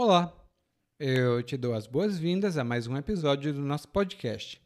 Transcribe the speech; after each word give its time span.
Olá, 0.00 0.32
eu 1.00 1.42
te 1.42 1.56
dou 1.56 1.74
as 1.74 1.88
boas-vindas 1.88 2.56
a 2.56 2.62
mais 2.62 2.86
um 2.86 2.96
episódio 2.96 3.52
do 3.52 3.60
nosso 3.60 3.88
podcast. 3.88 4.62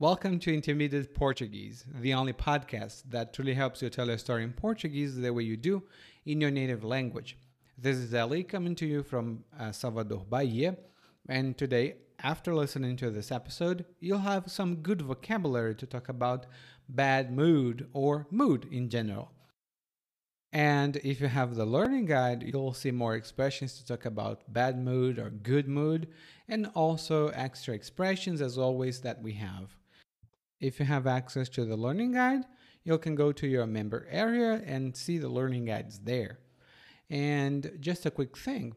Welcome 0.00 0.38
to 0.38 0.50
Intermediate 0.50 1.10
Portuguese, 1.10 1.84
the 2.00 2.14
only 2.14 2.32
podcast 2.32 3.06
that 3.10 3.30
truly 3.30 3.52
helps 3.52 3.82
you 3.82 3.90
tell 3.90 4.06
your 4.06 4.16
story 4.16 4.42
in 4.42 4.54
Portuguese 4.54 5.20
the 5.20 5.28
way 5.28 5.44
you 5.44 5.58
do 5.58 5.82
in 6.24 6.40
your 6.40 6.50
native 6.50 6.82
language. 6.82 7.36
This 7.76 7.98
is 7.98 8.14
Ali 8.14 8.42
coming 8.42 8.74
to 8.76 8.86
you 8.86 9.02
from 9.02 9.44
uh, 9.58 9.70
Salvador, 9.70 10.24
Bahia, 10.24 10.78
and 11.28 11.58
today, 11.58 11.96
after 12.22 12.54
listening 12.54 12.96
to 12.96 13.10
this 13.10 13.30
episode, 13.30 13.84
you'll 14.00 14.20
have 14.20 14.50
some 14.50 14.76
good 14.76 15.02
vocabulary 15.02 15.74
to 15.74 15.84
talk 15.84 16.08
about 16.08 16.46
bad 16.88 17.30
mood 17.30 17.86
or 17.92 18.26
mood 18.30 18.66
in 18.72 18.88
general. 18.88 19.30
And 20.52 20.96
if 20.96 21.20
you 21.20 21.28
have 21.28 21.54
the 21.54 21.64
learning 21.64 22.06
guide, 22.06 22.42
you'll 22.42 22.74
see 22.74 22.90
more 22.90 23.14
expressions 23.14 23.74
to 23.74 23.86
talk 23.86 24.04
about 24.04 24.52
bad 24.52 24.78
mood 24.78 25.18
or 25.18 25.30
good 25.30 25.68
mood, 25.68 26.08
and 26.48 26.66
also 26.74 27.28
extra 27.28 27.74
expressions 27.74 28.40
as 28.40 28.58
always 28.58 29.00
that 29.02 29.22
we 29.22 29.34
have. 29.34 29.76
If 30.60 30.80
you 30.80 30.86
have 30.86 31.06
access 31.06 31.48
to 31.50 31.64
the 31.64 31.76
learning 31.76 32.12
guide, 32.12 32.42
you 32.82 32.98
can 32.98 33.14
go 33.14 33.30
to 33.30 33.46
your 33.46 33.66
member 33.66 34.08
area 34.10 34.62
and 34.66 34.96
see 34.96 35.18
the 35.18 35.28
learning 35.28 35.66
guides 35.66 36.00
there. 36.00 36.40
And 37.08 37.78
just 37.80 38.06
a 38.06 38.10
quick 38.10 38.36
thing 38.36 38.74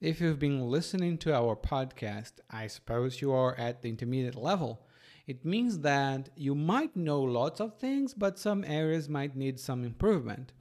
if 0.00 0.18
you've 0.18 0.38
been 0.38 0.62
listening 0.62 1.18
to 1.18 1.34
our 1.34 1.54
podcast, 1.54 2.32
I 2.50 2.68
suppose 2.68 3.20
you 3.20 3.32
are 3.32 3.54
at 3.56 3.82
the 3.82 3.90
intermediate 3.90 4.34
level. 4.34 4.86
It 5.26 5.44
means 5.44 5.80
that 5.80 6.30
you 6.34 6.54
might 6.54 6.96
know 6.96 7.20
lots 7.20 7.60
of 7.60 7.78
things, 7.78 8.14
but 8.14 8.38
some 8.38 8.64
areas 8.64 9.10
might 9.10 9.36
need 9.36 9.60
some 9.60 9.84
improvement. 9.84 10.52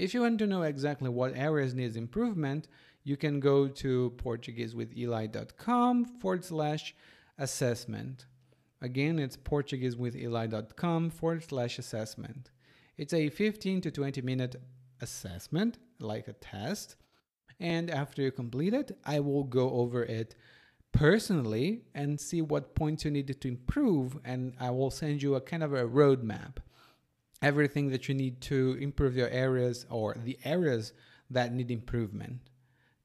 If 0.00 0.14
you 0.14 0.22
want 0.22 0.38
to 0.38 0.46
know 0.46 0.62
exactly 0.62 1.10
what 1.10 1.36
areas 1.36 1.74
needs 1.74 1.94
improvement, 1.94 2.68
you 3.04 3.18
can 3.18 3.38
go 3.38 3.68
to 3.68 4.14
portuguesewitheli.com 4.16 6.04
forward 6.06 6.42
slash 6.42 6.94
assessment. 7.36 8.24
Again, 8.80 9.18
it's 9.18 9.36
portuguesewitheli.com 9.36 11.10
forward 11.10 11.44
slash 11.46 11.78
assessment. 11.78 12.50
It's 12.96 13.12
a 13.12 13.28
15 13.28 13.82
to 13.82 13.90
20 13.90 14.22
minute 14.22 14.56
assessment, 15.02 15.76
like 15.98 16.28
a 16.28 16.32
test. 16.32 16.96
And 17.58 17.90
after 17.90 18.22
you 18.22 18.32
complete 18.32 18.72
it, 18.72 18.96
I 19.04 19.20
will 19.20 19.44
go 19.44 19.68
over 19.68 20.02
it 20.02 20.34
personally 20.92 21.82
and 21.94 22.18
see 22.18 22.40
what 22.40 22.74
points 22.74 23.04
you 23.04 23.10
needed 23.10 23.42
to 23.42 23.48
improve. 23.48 24.18
And 24.24 24.54
I 24.58 24.70
will 24.70 24.90
send 24.90 25.22
you 25.22 25.34
a 25.34 25.42
kind 25.42 25.62
of 25.62 25.74
a 25.74 25.84
roadmap 25.84 26.56
everything 27.42 27.90
that 27.90 28.08
you 28.08 28.14
need 28.14 28.40
to 28.42 28.76
improve 28.80 29.16
your 29.16 29.28
areas 29.28 29.86
or 29.88 30.14
the 30.24 30.38
areas 30.44 30.92
that 31.30 31.52
need 31.52 31.70
improvement. 31.70 32.40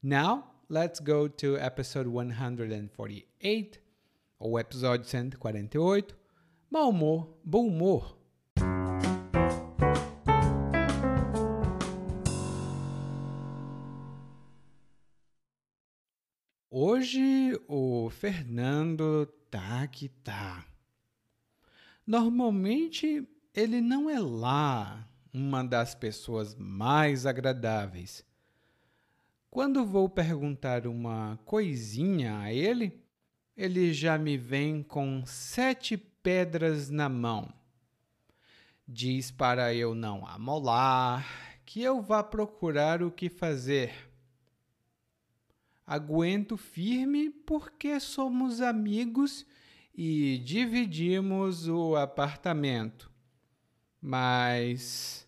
Now, 0.03 0.45
let's 0.67 0.99
go 0.99 1.27
to 1.27 1.57
episode 1.57 2.07
148, 2.07 3.79
ou 4.39 4.59
episódio 4.59 5.05
148, 5.05 6.13
Mau 6.69 6.91
humor, 6.91 7.29
bom 7.43 7.67
humor. 7.69 8.17
Hoje 16.69 17.57
o 17.69 18.09
Fernando 18.09 19.25
tá 19.49 19.87
que 19.87 20.09
tá. 20.09 20.65
Normalmente 22.05 23.25
ele 23.55 23.79
não 23.79 24.09
é 24.09 24.19
lá 24.19 25.07
uma 25.33 25.63
das 25.63 25.95
pessoas 25.95 26.53
mais 26.55 27.25
agradáveis. 27.25 28.25
Quando 29.49 29.85
vou 29.85 30.09
perguntar 30.09 30.85
uma 30.85 31.39
coisinha 31.45 32.39
a 32.39 32.53
ele, 32.53 33.01
ele 33.55 33.93
já 33.93 34.17
me 34.17 34.37
vem 34.37 34.83
com 34.83 35.25
sete 35.25 35.95
pedras 35.95 36.89
na 36.89 37.07
mão. 37.07 37.49
Diz 38.85 39.31
para 39.31 39.73
eu 39.73 39.95
não 39.95 40.27
amolar, 40.27 41.25
que 41.65 41.81
eu 41.81 42.01
vá 42.01 42.21
procurar 42.21 43.01
o 43.01 43.09
que 43.09 43.29
fazer. 43.29 43.93
Aguento 45.87 46.57
firme 46.57 47.29
porque 47.29 48.01
somos 48.01 48.59
amigos 48.59 49.45
e 49.93 50.41
dividimos 50.43 51.69
o 51.69 51.95
apartamento 51.95 53.14
mas 54.07 55.27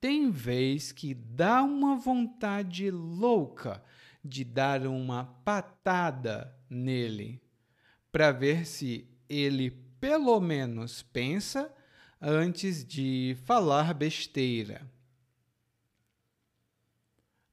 tem 0.00 0.30
vez 0.30 0.92
que 0.92 1.12
dá 1.12 1.62
uma 1.62 1.94
vontade 1.94 2.90
louca 2.90 3.84
de 4.24 4.42
dar 4.42 4.86
uma 4.86 5.24
patada 5.44 6.58
nele 6.70 7.42
para 8.10 8.32
ver 8.32 8.64
se 8.64 9.06
ele 9.28 9.70
pelo 10.00 10.40
menos 10.40 11.02
pensa 11.02 11.70
antes 12.18 12.82
de 12.82 13.36
falar 13.44 13.92
besteira. 13.92 14.90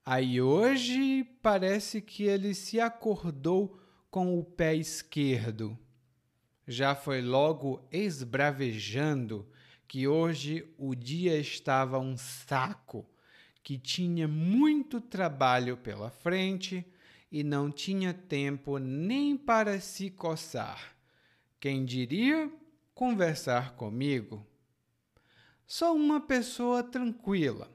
Aí 0.06 0.41
hoje 0.41 1.25
parece 1.41 2.00
que 2.00 2.23
ele 2.23 2.53
se 2.53 2.79
acordou 2.79 3.78
com 4.09 4.40
o 4.40 4.44
pé 4.46 4.73
esquerdo. 4.73 5.78
Já 6.66 6.96
foi 6.96 7.22
logo 7.22 7.85
esbravejando 7.91 9.46
que 9.91 10.07
hoje 10.07 10.74
o 10.78 10.96
dia 10.96 11.38
estava 11.38 12.00
um 12.00 12.16
saco, 12.16 13.06
que 13.62 13.78
tinha 13.78 14.25
muito 14.25 15.02
trabalho 15.02 15.75
pela 15.75 16.09
frente 16.09 16.85
e 17.29 17.44
não 17.44 17.69
tinha 17.69 18.13
tempo 18.13 18.78
nem 18.78 19.35
para 19.35 19.81
se 19.81 20.09
coçar. 20.09 20.96
Quem 21.59 21.84
diria 21.84 22.50
conversar 22.96 23.75
comigo? 23.75 24.47
Sou 25.68 25.94
uma 25.94 26.22
pessoa 26.22 26.81
tranquila. 26.81 27.69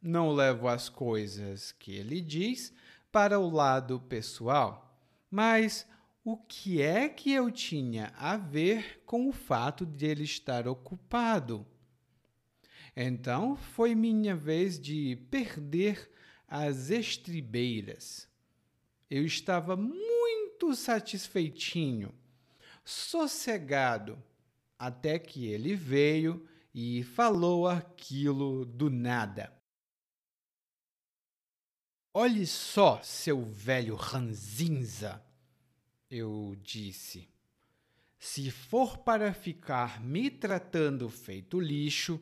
Não 0.00 0.32
levo 0.32 0.68
as 0.68 0.88
coisas 0.88 1.70
que 1.70 1.92
ele 1.92 2.22
diz 2.22 2.72
para 3.12 3.38
o 3.38 3.50
lado 3.50 4.00
pessoal, 4.00 4.98
mas 5.30 5.86
o 6.30 6.36
que 6.36 6.82
é 6.82 7.08
que 7.08 7.32
eu 7.32 7.50
tinha 7.50 8.12
a 8.14 8.36
ver 8.36 9.02
com 9.06 9.30
o 9.30 9.32
fato 9.32 9.86
de 9.86 10.04
ele 10.04 10.24
estar 10.24 10.68
ocupado? 10.68 11.66
Então 12.94 13.56
foi 13.56 13.94
minha 13.94 14.36
vez 14.36 14.78
de 14.78 15.16
perder 15.30 16.12
as 16.46 16.90
estribeiras. 16.90 18.28
Eu 19.08 19.24
estava 19.24 19.74
muito 19.74 20.74
satisfeitinho, 20.74 22.14
sossegado, 22.84 24.22
até 24.78 25.18
que 25.18 25.46
ele 25.46 25.74
veio 25.74 26.46
e 26.74 27.04
falou 27.04 27.66
aquilo 27.66 28.66
do 28.66 28.90
nada. 28.90 29.50
Olhe 32.12 32.46
só, 32.46 33.00
seu 33.02 33.46
velho 33.46 33.94
ranzinza! 33.94 35.26
Eu 36.10 36.56
disse. 36.62 37.28
Se 38.18 38.50
for 38.50 38.98
para 38.98 39.32
ficar 39.32 40.02
me 40.02 40.30
tratando 40.30 41.08
feito 41.08 41.60
lixo, 41.60 42.20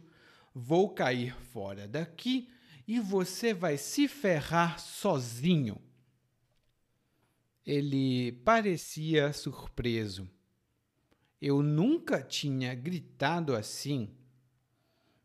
vou 0.55 0.91
cair 0.91 1.35
fora 1.35 1.89
daqui 1.89 2.51
e 2.87 3.01
você 3.01 3.55
vai 3.55 3.77
se 3.77 4.07
ferrar 4.07 4.79
sozinho. 4.79 5.81
Ele 7.65 8.33
parecia 8.45 9.33
surpreso. 9.33 10.29
Eu 11.41 11.63
nunca 11.63 12.23
tinha 12.23 12.75
gritado 12.75 13.55
assim. 13.55 14.15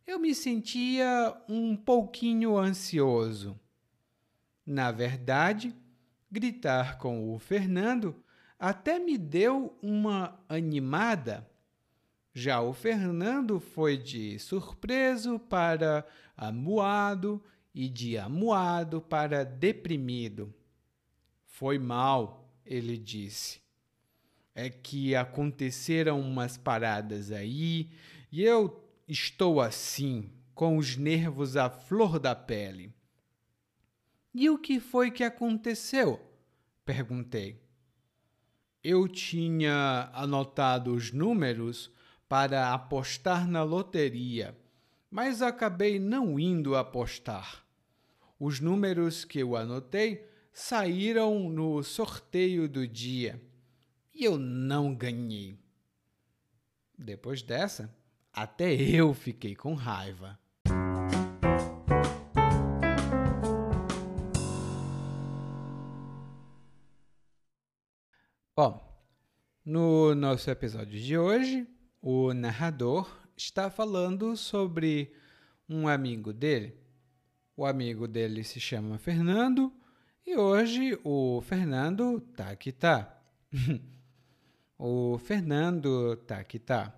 Eu 0.07 0.19
me 0.19 0.33
sentia 0.33 1.35
um 1.47 1.75
pouquinho 1.75 2.57
ansioso. 2.57 3.59
Na 4.66 4.91
verdade, 4.91 5.75
gritar 6.31 6.97
com 6.97 7.34
o 7.34 7.40
Fernando 7.40 8.23
até 8.61 8.99
me 8.99 9.17
deu 9.17 9.75
uma 9.81 10.40
animada. 10.47 11.49
Já 12.31 12.61
o 12.61 12.73
Fernando 12.73 13.59
foi 13.59 13.97
de 13.97 14.37
surpreso 14.37 15.40
para 15.40 16.05
amuado 16.37 17.43
e 17.73 17.90
de 17.90 18.19
amuado 18.19 19.02
para 19.02 19.43
deprimido. 19.43 20.53
Foi 21.43 21.79
mal, 21.79 22.53
ele 22.63 22.99
disse. 22.99 23.59
É 24.53 24.69
que 24.69 25.16
aconteceram 25.16 26.22
umas 26.22 26.55
paradas 26.55 27.31
aí 27.31 27.90
e 28.31 28.43
eu 28.43 28.79
estou 29.07 29.59
assim, 29.59 30.29
com 30.53 30.78
os 30.78 30.96
nervos 30.96 31.57
à 31.57 31.67
flor 31.67 32.19
da 32.19 32.35
pele. 32.35 32.93
E 34.35 34.52
o 34.52 34.59
que 34.59 34.79
foi 34.79 35.09
que 35.09 35.23
aconteceu? 35.23 36.22
perguntei 36.85 37.71
eu 38.83 39.07
tinha 39.07 40.09
anotado 40.13 40.93
os 40.93 41.11
números 41.11 41.91
para 42.28 42.73
apostar 42.73 43.47
na 43.47 43.63
loteria, 43.63 44.57
mas 45.09 45.41
acabei 45.41 45.99
não 45.99 46.39
indo 46.39 46.75
apostar. 46.75 47.66
Os 48.39 48.59
números 48.59 49.23
que 49.23 49.39
eu 49.39 49.55
anotei 49.55 50.25
saíram 50.51 51.49
no 51.49 51.83
sorteio 51.83 52.67
do 52.67 52.87
dia 52.87 53.41
e 54.13 54.25
eu 54.25 54.37
não 54.37 54.95
ganhei. 54.95 55.59
Depois 56.97 57.41
dessa, 57.41 57.93
até 58.33 58.73
eu 58.73 59.13
fiquei 59.13 59.55
com 59.55 59.73
raiva. 59.73 60.39
Bom, 68.63 68.79
no 69.66 70.13
nosso 70.13 70.52
episódio 70.52 70.99
de 70.99 71.17
hoje, 71.17 71.67
o 71.99 72.31
narrador 72.31 73.09
está 73.35 73.72
falando 73.72 74.37
sobre 74.37 75.11
um 75.67 75.87
amigo 75.87 76.31
dele. 76.31 76.75
O 77.58 77.66
amigo 77.66 78.08
dele 78.08 78.43
se 78.43 78.59
chama 78.59 78.99
Fernando 78.99 79.73
e 80.23 80.37
hoje 80.37 80.96
o 81.03 81.41
Fernando 81.41 82.22
tá 82.35 82.55
que 82.55 82.72
tá. 82.72 83.19
o 84.78 85.17
Fernando 85.17 86.16
tá 86.17 86.43
que 86.43 86.59
tá. 86.59 86.96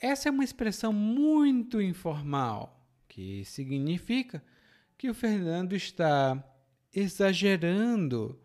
Essa 0.00 0.30
é 0.30 0.32
uma 0.32 0.42
expressão 0.42 0.92
muito 0.92 1.80
informal 1.80 2.84
que 3.06 3.44
significa 3.44 4.42
que 4.98 5.08
o 5.08 5.14
Fernando 5.14 5.76
está 5.76 6.44
exagerando, 6.92 8.36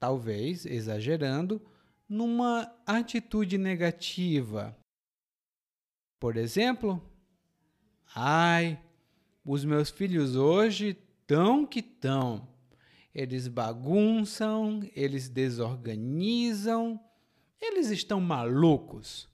talvez 0.00 0.64
exagerando, 0.64 1.62
numa 2.08 2.74
atitude 2.86 3.56
negativa. 3.58 4.76
Por 6.18 6.36
exemplo, 6.36 7.00
ai, 8.14 8.82
os 9.44 9.64
meus 9.64 9.90
filhos 9.90 10.34
hoje 10.34 10.94
tão 11.26 11.64
que 11.64 11.82
tão. 11.82 12.48
Eles 13.14 13.46
bagunçam, 13.46 14.80
eles 14.96 15.28
desorganizam, 15.28 16.98
eles 17.60 17.90
estão 17.90 18.20
malucos. 18.20 19.28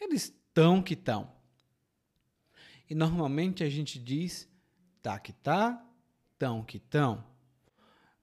Eles 0.00 0.34
tão 0.52 0.82
que 0.82 0.96
tão. 0.96 1.32
E 2.90 2.94
normalmente 2.94 3.62
a 3.62 3.68
gente 3.68 3.98
diz 3.98 4.48
tá 5.02 5.18
que 5.18 5.32
tá, 5.32 5.84
tão 6.38 6.64
que 6.64 6.78
tão. 6.78 7.24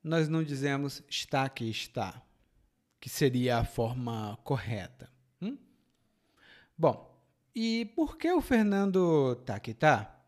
Nós 0.06 0.30
não 0.30 0.44
dizemos 0.44 1.02
está 1.10 1.50
que 1.50 1.68
está 1.68 2.22
que 3.00 3.10
seria 3.10 3.58
a 3.58 3.66
forma 3.66 4.38
correta. 4.44 5.12
Hum? 5.42 5.58
Bom, 6.78 7.20
e 7.56 7.86
por 7.96 8.16
que 8.16 8.32
o 8.32 8.40
Fernando 8.40 9.36
tá 9.38 9.60
que 9.60 9.74
tá? 9.74 10.24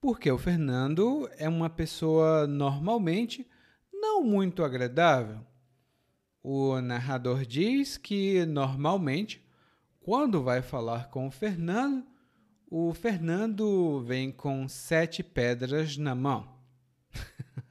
Porque 0.00 0.28
o 0.32 0.36
Fernando 0.36 1.30
é 1.38 1.48
uma 1.48 1.70
pessoa 1.70 2.48
normalmente 2.48 3.48
não 3.92 4.24
muito 4.24 4.64
agradável. 4.64 5.46
O 6.42 6.80
narrador 6.80 7.46
diz 7.46 7.96
que 7.96 8.44
normalmente, 8.46 9.40
quando 10.00 10.42
vai 10.42 10.60
falar 10.60 11.08
com 11.10 11.28
o 11.28 11.30
Fernando, 11.30 12.04
o 12.68 12.92
Fernando 12.92 14.02
vem 14.02 14.32
com 14.32 14.68
sete 14.68 15.22
pedras 15.22 15.96
na 15.96 16.16
mão. 16.16 16.52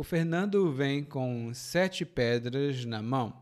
o 0.00 0.02
Fernando 0.02 0.72
vem 0.72 1.04
com 1.04 1.52
sete 1.52 2.06
pedras 2.06 2.86
na 2.86 3.02
mão. 3.02 3.38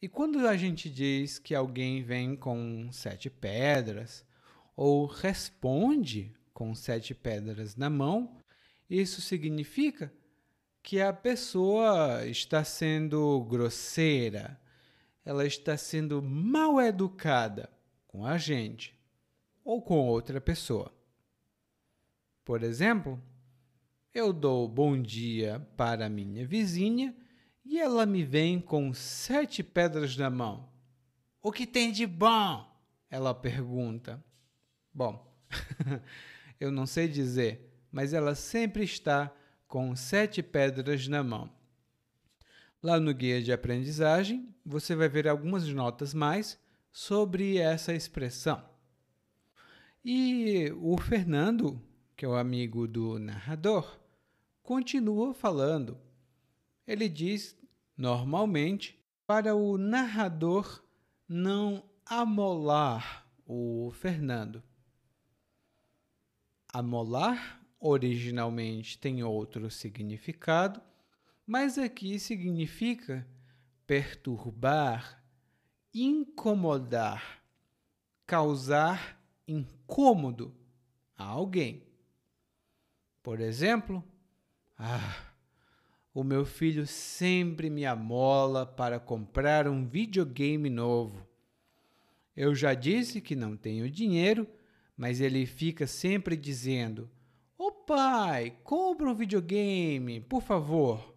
E 0.00 0.08
quando 0.08 0.38
a 0.48 0.56
gente 0.56 0.88
diz 0.88 1.38
que 1.38 1.54
alguém 1.54 2.02
vem 2.02 2.34
com 2.34 2.90
sete 2.90 3.28
pedras, 3.28 4.24
ou 4.74 5.04
responde 5.04 6.34
com 6.54 6.74
sete 6.74 7.14
pedras 7.14 7.76
na 7.76 7.90
mão, 7.90 8.38
isso 8.88 9.20
significa 9.20 10.10
que 10.82 10.98
a 10.98 11.12
pessoa 11.12 12.24
está 12.24 12.64
sendo 12.64 13.44
grosseira, 13.44 14.58
ela 15.26 15.44
está 15.44 15.76
sendo 15.76 16.22
mal 16.22 16.80
educada 16.80 17.68
com 18.08 18.24
a 18.24 18.38
gente 18.38 18.98
ou 19.62 19.82
com 19.82 20.08
outra 20.08 20.40
pessoa. 20.40 20.90
Por 22.42 22.62
exemplo, 22.62 23.22
eu 24.14 24.30
dou 24.30 24.68
bom 24.68 25.00
dia 25.00 25.66
para 25.74 26.08
minha 26.08 26.46
vizinha 26.46 27.16
e 27.64 27.80
ela 27.80 28.04
me 28.04 28.22
vem 28.22 28.60
com 28.60 28.92
sete 28.92 29.62
pedras 29.62 30.16
na 30.16 30.28
mão. 30.28 30.68
O 31.42 31.50
que 31.50 31.66
tem 31.66 31.90
de 31.90 32.06
bom? 32.06 32.70
Ela 33.08 33.34
pergunta. 33.34 34.22
Bom, 34.92 35.34
eu 36.60 36.70
não 36.70 36.84
sei 36.84 37.08
dizer, 37.08 37.74
mas 37.90 38.12
ela 38.12 38.34
sempre 38.34 38.84
está 38.84 39.34
com 39.66 39.96
sete 39.96 40.42
pedras 40.42 41.08
na 41.08 41.22
mão. 41.22 41.50
Lá 42.82 43.00
no 43.00 43.14
guia 43.14 43.42
de 43.42 43.50
aprendizagem, 43.50 44.54
você 44.64 44.94
vai 44.94 45.08
ver 45.08 45.26
algumas 45.26 45.66
notas 45.68 46.12
mais 46.12 46.60
sobre 46.90 47.56
essa 47.56 47.94
expressão. 47.94 48.62
E 50.04 50.70
o 50.76 50.98
Fernando, 50.98 51.80
que 52.14 52.26
é 52.26 52.28
o 52.28 52.34
amigo 52.34 52.86
do 52.86 53.18
narrador, 53.18 54.01
continua 54.62 55.34
falando. 55.34 55.98
Ele 56.86 57.08
diz, 57.08 57.56
normalmente, 57.96 58.98
para 59.26 59.54
o 59.54 59.78
narrador 59.78 60.82
não 61.28 61.84
amolar 62.04 63.26
o 63.46 63.90
Fernando. 63.94 64.62
Amolar 66.72 67.60
originalmente 67.78 68.98
tem 68.98 69.22
outro 69.22 69.70
significado, 69.70 70.80
mas 71.46 71.78
aqui 71.78 72.18
significa 72.18 73.26
perturbar, 73.86 75.22
incomodar, 75.92 77.42
causar 78.26 79.20
incômodo 79.46 80.54
a 81.16 81.24
alguém. 81.24 81.82
Por 83.22 83.40
exemplo, 83.40 84.02
ah, 84.84 85.32
o 86.12 86.24
meu 86.24 86.44
filho 86.44 86.88
sempre 86.88 87.70
me 87.70 87.86
amola 87.86 88.66
para 88.66 88.98
comprar 88.98 89.68
um 89.68 89.86
videogame 89.86 90.68
novo. 90.68 91.24
Eu 92.36 92.52
já 92.52 92.74
disse 92.74 93.20
que 93.20 93.36
não 93.36 93.56
tenho 93.56 93.88
dinheiro, 93.88 94.44
mas 94.96 95.20
ele 95.20 95.46
fica 95.46 95.86
sempre 95.86 96.36
dizendo: 96.36 97.08
Ô 97.56 97.66
oh, 97.66 97.70
pai, 97.70 98.58
compra 98.64 99.08
um 99.08 99.14
videogame, 99.14 100.20
por 100.20 100.42
favor. 100.42 101.14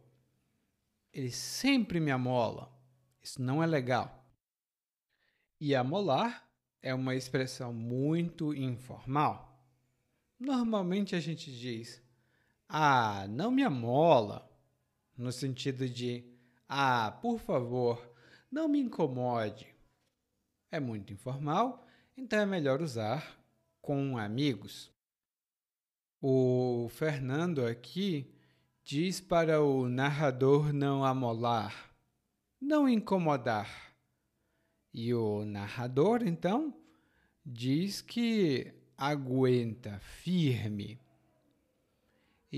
Ele 1.11 1.31
sempre 1.31 1.99
me 1.99 2.11
amola. 2.11 2.71
Isso 3.19 3.41
não 3.41 3.63
é 3.63 3.65
legal. 3.65 4.29
E 5.59 5.73
amolar 5.73 6.47
é 6.83 6.93
uma 6.93 7.15
expressão 7.15 7.73
muito 7.73 8.53
informal. 8.53 9.59
Normalmente 10.39 11.15
a 11.15 11.19
gente 11.19 11.51
diz: 11.51 12.04
ah, 12.67 13.25
não 13.29 13.51
me 13.51 13.63
amola, 13.63 14.49
no 15.17 15.31
sentido 15.31 15.87
de 15.87 16.23
ah, 16.67 17.17
por 17.21 17.39
favor, 17.39 18.13
não 18.51 18.67
me 18.67 18.79
incomode. 18.79 19.67
É 20.71 20.79
muito 20.79 21.13
informal, 21.13 21.85
então 22.17 22.39
é 22.39 22.45
melhor 22.45 22.81
usar 22.81 23.39
com 23.81 24.17
amigos. 24.17 24.91
O 26.21 26.87
Fernando 26.89 27.65
aqui 27.65 28.33
diz 28.83 29.21
para 29.21 29.61
o 29.61 29.87
narrador 29.87 30.73
não 30.73 31.05
amolar, 31.05 31.95
não 32.59 32.89
incomodar. 32.89 33.95
E 34.93 35.13
o 35.13 35.43
narrador, 35.45 36.23
então, 36.25 36.73
diz 37.45 38.01
que 38.01 38.73
aguenta 38.97 39.99
firme. 39.99 40.99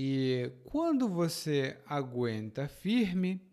E 0.00 0.52
quando 0.62 1.08
você 1.08 1.76
aguenta 1.84 2.68
firme, 2.68 3.44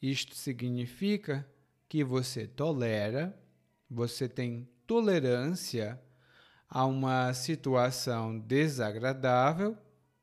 isto 0.00 0.32
significa 0.32 1.44
que 1.88 2.04
você 2.04 2.46
tolera, 2.46 3.36
você 3.90 4.28
tem 4.28 4.68
tolerância 4.86 6.00
a 6.68 6.86
uma 6.86 7.34
situação 7.34 8.38
desagradável 8.38 9.76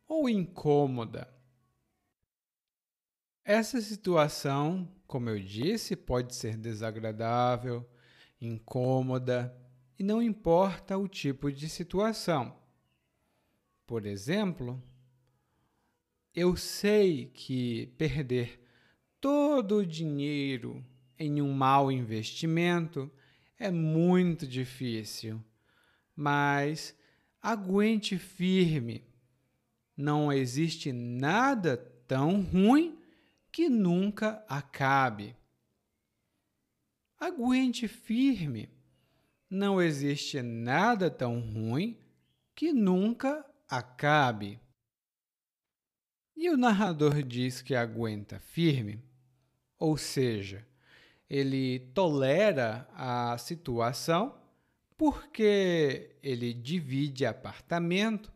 ou 0.08 0.30
incômoda. 0.30 1.28
Essa 3.44 3.82
situação, 3.82 4.90
como 5.06 5.30
eu 5.30 5.42
disse, 5.42 5.94
pode 5.94 6.36
ser 6.36 6.56
desagradável, 6.56 7.86
incômoda, 8.40 9.54
e 10.00 10.04
não 10.04 10.22
importa 10.22 10.98
o 10.98 11.06
tipo 11.06 11.52
de 11.52 11.68
situação. 11.68 12.58
Por 13.86 14.06
exemplo, 14.06 14.82
eu 16.34 16.56
sei 16.56 17.26
que 17.34 17.88
perder 17.98 18.60
todo 19.20 19.78
o 19.78 19.86
dinheiro 19.86 20.86
em 21.18 21.42
um 21.42 21.52
mau 21.52 21.92
investimento 21.92 23.12
é 23.58 23.70
muito 23.70 24.48
difícil, 24.48 25.44
mas 26.16 26.96
aguente 27.42 28.18
firme. 28.18 29.04
Não 29.98 30.32
existe 30.32 30.94
nada 30.94 31.76
tão 32.08 32.42
ruim 32.42 32.98
que 33.52 33.68
nunca 33.68 34.44
acabe. 34.48 35.36
Aguente 37.20 37.88
firme. 37.88 38.70
Não 39.50 39.82
existe 39.82 40.42
nada 40.42 41.10
tão 41.10 41.42
ruim 41.42 42.00
que 42.56 42.72
nunca 42.72 43.46
acabe. 43.68 44.60
E 46.42 46.50
o 46.50 46.56
narrador 46.56 47.22
diz 47.22 47.62
que 47.62 47.76
aguenta 47.76 48.40
firme, 48.40 49.04
ou 49.78 49.98
seja, 49.98 50.66
ele 51.30 51.80
tolera 51.94 52.88
a 52.94 53.38
situação 53.38 54.40
porque 54.96 56.16
ele 56.24 56.54
divide 56.54 57.26
apartamento 57.26 58.32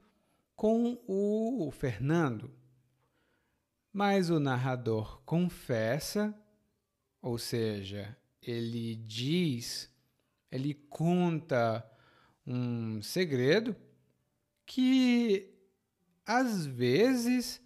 com 0.54 1.02
o 1.08 1.72
Fernando. 1.72 2.54
Mas 3.94 4.30
o 4.30 4.38
narrador 4.38 5.22
confessa, 5.22 6.38
ou 7.22 7.38
seja, 7.38 8.18
ele 8.42 8.96
diz, 8.96 9.90
ele 10.52 10.74
conta 10.74 11.90
um 12.46 13.02
segredo 13.02 13.74
que 14.66 15.58
às 16.26 16.66
vezes 16.66 17.63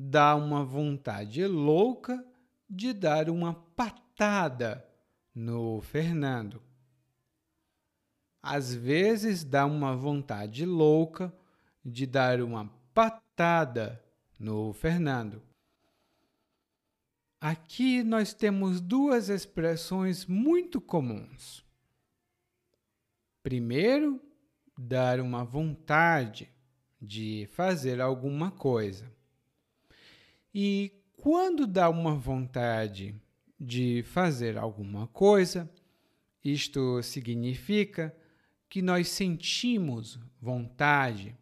dá 0.00 0.36
uma 0.36 0.64
vontade 0.64 1.44
louca 1.44 2.24
de 2.70 2.92
dar 2.92 3.28
uma 3.28 3.52
patada 3.52 4.86
no 5.34 5.80
Fernando. 5.80 6.62
Às 8.40 8.72
vezes 8.72 9.42
dá 9.42 9.66
uma 9.66 9.96
vontade 9.96 10.64
louca 10.64 11.34
de 11.84 12.06
dar 12.06 12.40
uma 12.40 12.72
patada 12.94 14.00
no 14.38 14.72
Fernando. 14.72 15.42
Aqui 17.40 18.04
nós 18.04 18.32
temos 18.32 18.80
duas 18.80 19.28
expressões 19.28 20.26
muito 20.26 20.80
comuns. 20.80 21.64
Primeiro, 23.42 24.22
dar 24.78 25.18
uma 25.18 25.44
vontade 25.44 26.48
de 27.02 27.48
fazer 27.50 28.00
alguma 28.00 28.52
coisa. 28.52 29.17
E 30.54 30.92
quando 31.16 31.66
dá 31.66 31.88
uma 31.88 32.14
vontade 32.14 33.14
de 33.58 34.02
fazer 34.04 34.56
alguma 34.56 35.06
coisa, 35.08 35.68
isto 36.44 37.02
significa 37.02 38.14
que 38.68 38.80
nós 38.80 39.08
sentimos 39.08 40.18
vontade, 40.40 41.36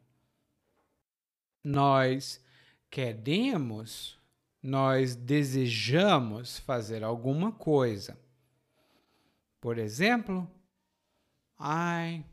nós 1.63 2.41
queremos, 2.91 4.19
nós 4.63 5.15
desejamos 5.15 6.59
fazer 6.61 7.05
alguma 7.05 7.53
coisa. 7.53 8.19
Por 9.61 9.79
exemplo, 9.79 10.51
ai, 11.59 12.25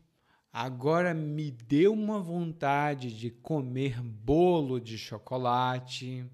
agora 0.52 1.14
me 1.14 1.52
deu 1.52 1.94
uma 1.94 2.20
vontade 2.20 3.12
de 3.12 3.32
comer 3.32 4.02
bolo 4.02 4.80
de 4.80 4.98
chocolate. 4.98 6.26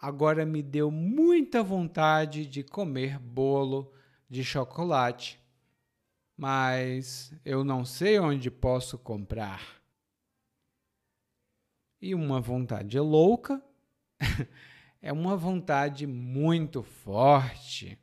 Agora 0.00 0.46
me 0.46 0.62
deu 0.62 0.90
muita 0.90 1.62
vontade 1.62 2.46
de 2.46 2.62
comer 2.62 3.18
bolo 3.18 3.92
de 4.28 4.42
chocolate 4.42 5.40
mas 6.40 7.34
eu 7.44 7.62
não 7.62 7.84
sei 7.84 8.18
onde 8.18 8.50
posso 8.50 8.96
comprar. 8.96 9.78
E 12.00 12.14
uma 12.14 12.40
vontade 12.40 12.98
louca 12.98 13.62
é 15.02 15.12
uma 15.12 15.36
vontade 15.36 16.06
muito 16.06 16.82
forte, 16.82 17.98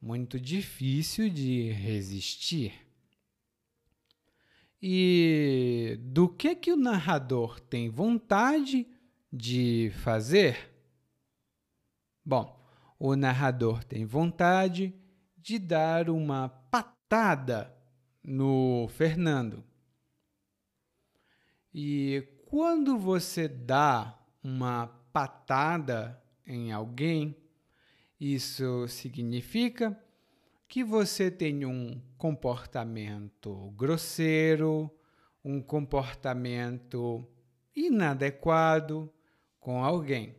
muito 0.00 0.40
difícil 0.40 1.28
de 1.28 1.72
resistir. 1.72 2.72
E 4.80 5.98
do 6.00 6.26
que 6.26 6.54
que 6.54 6.72
o 6.72 6.76
narrador 6.78 7.60
tem 7.60 7.90
vontade 7.90 8.88
de 9.30 9.92
fazer? 9.96 10.73
Bom, 12.24 12.58
o 12.98 13.14
narrador 13.14 13.84
tem 13.84 14.06
vontade 14.06 14.94
de 15.36 15.58
dar 15.58 16.08
uma 16.08 16.48
patada 16.48 17.70
no 18.22 18.88
Fernando. 18.88 19.62
E 21.72 22.26
quando 22.46 22.96
você 22.96 23.46
dá 23.46 24.18
uma 24.42 24.86
patada 25.12 26.22
em 26.46 26.72
alguém, 26.72 27.36
isso 28.18 28.88
significa 28.88 29.98
que 30.66 30.82
você 30.82 31.30
tem 31.30 31.66
um 31.66 32.00
comportamento 32.16 33.70
grosseiro, 33.72 34.90
um 35.44 35.60
comportamento 35.60 37.28
inadequado 37.76 39.12
com 39.60 39.84
alguém. 39.84 40.34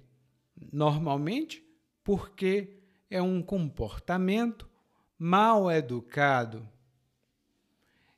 Normalmente 0.71 1.64
porque 2.05 2.77
é 3.09 3.19
um 3.19 3.41
comportamento 3.41 4.69
mal 5.17 5.71
educado. 5.71 6.69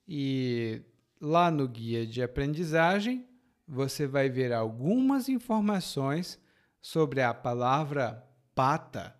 E 0.06 0.82
lá 1.22 1.50
no 1.50 1.66
guia 1.70 2.06
de 2.06 2.22
aprendizagem, 2.22 3.26
você 3.66 4.06
vai 4.06 4.30
ver 4.30 4.52
algumas 4.52 5.30
informações 5.30 6.38
sobre 6.82 7.22
a 7.22 7.34
palavra 7.34 8.30
pata, 8.54 9.18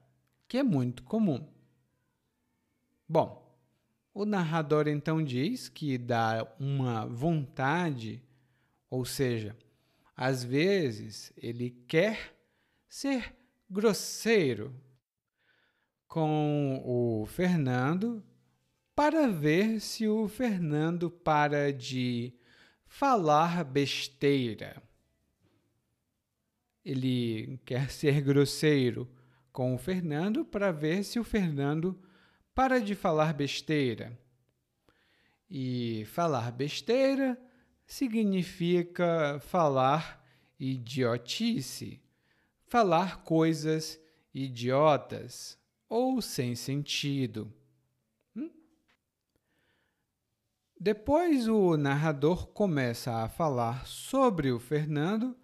que 0.50 0.58
é 0.58 0.64
muito 0.64 1.02
comum. 1.04 1.48
Bom, 3.08 3.58
o 4.14 4.26
narrador 4.26 4.90
então 4.90 5.24
diz 5.24 5.70
que 5.70 5.98
dá 5.98 6.46
uma 6.60 7.06
vontade, 7.06 8.22
ou 8.90 9.06
seja, 9.06 9.56
às 10.14 10.44
vezes 10.44 11.32
ele 11.38 11.70
quer 11.88 12.36
ser 12.90 13.34
grosseiro 13.70 14.74
com 16.08 16.82
o 16.86 17.26
Fernando 17.26 18.24
para 18.96 19.28
ver 19.28 19.80
se 19.80 20.08
o 20.08 20.28
Fernando 20.28 21.12
para 21.12 21.72
de 21.72 22.34
falar 22.86 23.64
besteira. 23.64 24.82
Ele 26.84 27.60
quer 27.66 27.92
ser 27.92 28.22
grosseiro 28.22 29.08
com 29.52 29.76
o 29.76 29.78
Fernando 29.78 30.46
para 30.46 30.72
ver 30.72 31.04
se 31.04 31.20
o 31.20 31.24
Fernando 31.24 32.02
para 32.56 32.80
de 32.80 32.96
falar 32.96 33.34
besteira. 33.34 34.18
E 35.50 36.06
falar 36.08 36.52
besteira 36.52 37.40
significa 37.86 39.40
falar 39.42 40.26
idiotice, 40.60 42.02
falar 42.68 43.24
coisas 43.24 44.00
idiotas 44.34 45.58
ou 45.90 46.22
sem 46.22 46.56
sentido. 46.56 47.52
Depois 50.80 51.48
o 51.48 51.76
narrador 51.76 52.48
começa 52.48 53.24
a 53.24 53.28
falar 53.28 53.88
sobre 53.88 54.52
o 54.52 54.60
Fernando, 54.60 55.36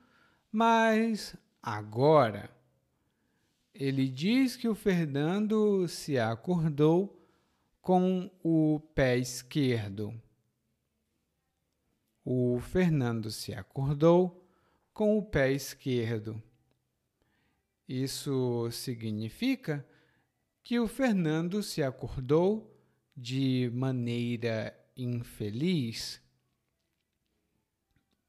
mas 0.52 1.36
agora 1.62 2.52
ele 3.74 4.08
diz 4.08 4.56
que 4.56 4.68
o 4.68 4.76
Fernando 4.76 5.88
se 5.88 6.20
acordou 6.20 7.20
com 7.82 8.30
o 8.44 8.80
pé 8.94 9.18
esquerdo. 9.18 10.14
O 12.24 12.60
Fernando 12.60 13.32
se 13.32 13.56
acordou 13.56 14.48
com 14.94 15.18
o 15.18 15.24
pé 15.24 15.52
esquerdo. 15.52 16.42
Isso 17.88 18.70
significa 18.72 19.86
que 20.64 20.80
o 20.80 20.88
Fernando 20.88 21.62
se 21.62 21.84
acordou 21.84 22.76
de 23.16 23.70
maneira 23.74 24.78
infeliz 24.96 26.24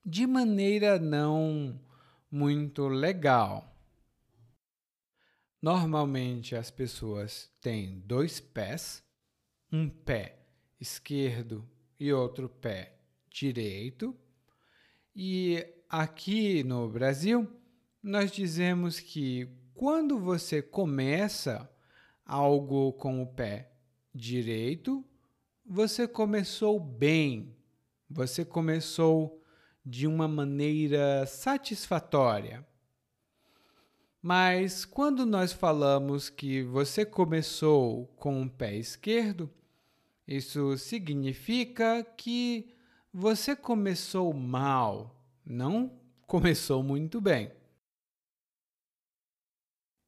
de 0.05 0.27
maneira 0.27 0.99
não 0.99 1.81
muito 2.31 2.89
legal. 2.89 3.75
Normalmente 5.63 6.55
as 6.55 6.71
pessoas 6.71 7.51
têm 7.61 8.01
dois 8.01 8.39
pés, 8.39 9.03
um 9.73 9.89
pé 9.89 10.41
esquerdo 10.79 11.67
e 11.99 12.13
outro 12.13 12.51
pé 12.51 12.99
direito. 13.31 14.15
E 15.17 15.67
aqui 15.89 16.63
no 16.63 16.87
Brasil, 16.91 17.49
nós 18.05 18.31
dizemos 18.31 19.01
que 19.01 19.49
quando 19.73 20.19
você 20.19 20.61
começa 20.61 21.67
algo 22.23 22.93
com 22.93 23.23
o 23.23 23.27
pé 23.27 23.73
direito, 24.15 25.03
você 25.65 26.07
começou 26.07 26.79
bem, 26.79 27.57
você 28.09 28.45
começou 28.45 29.43
de 29.83 30.07
uma 30.07 30.29
maneira 30.29 31.25
satisfatória. 31.25 32.67
Mas 34.21 34.85
quando 34.85 35.25
nós 35.25 35.55
falamos 35.55 36.29
que 36.29 36.63
você 36.63 37.07
começou 37.07 38.07
com 38.17 38.43
o 38.43 38.51
pé 38.51 38.77
esquerdo, 38.77 39.51
isso 40.29 40.77
significa 40.77 42.05
que 42.05 42.71
você 43.11 43.57
começou 43.57 44.35
mal, 44.35 45.19
não 45.45 45.99
começou 46.27 46.83
muito 46.83 47.19
bem. 47.19 47.64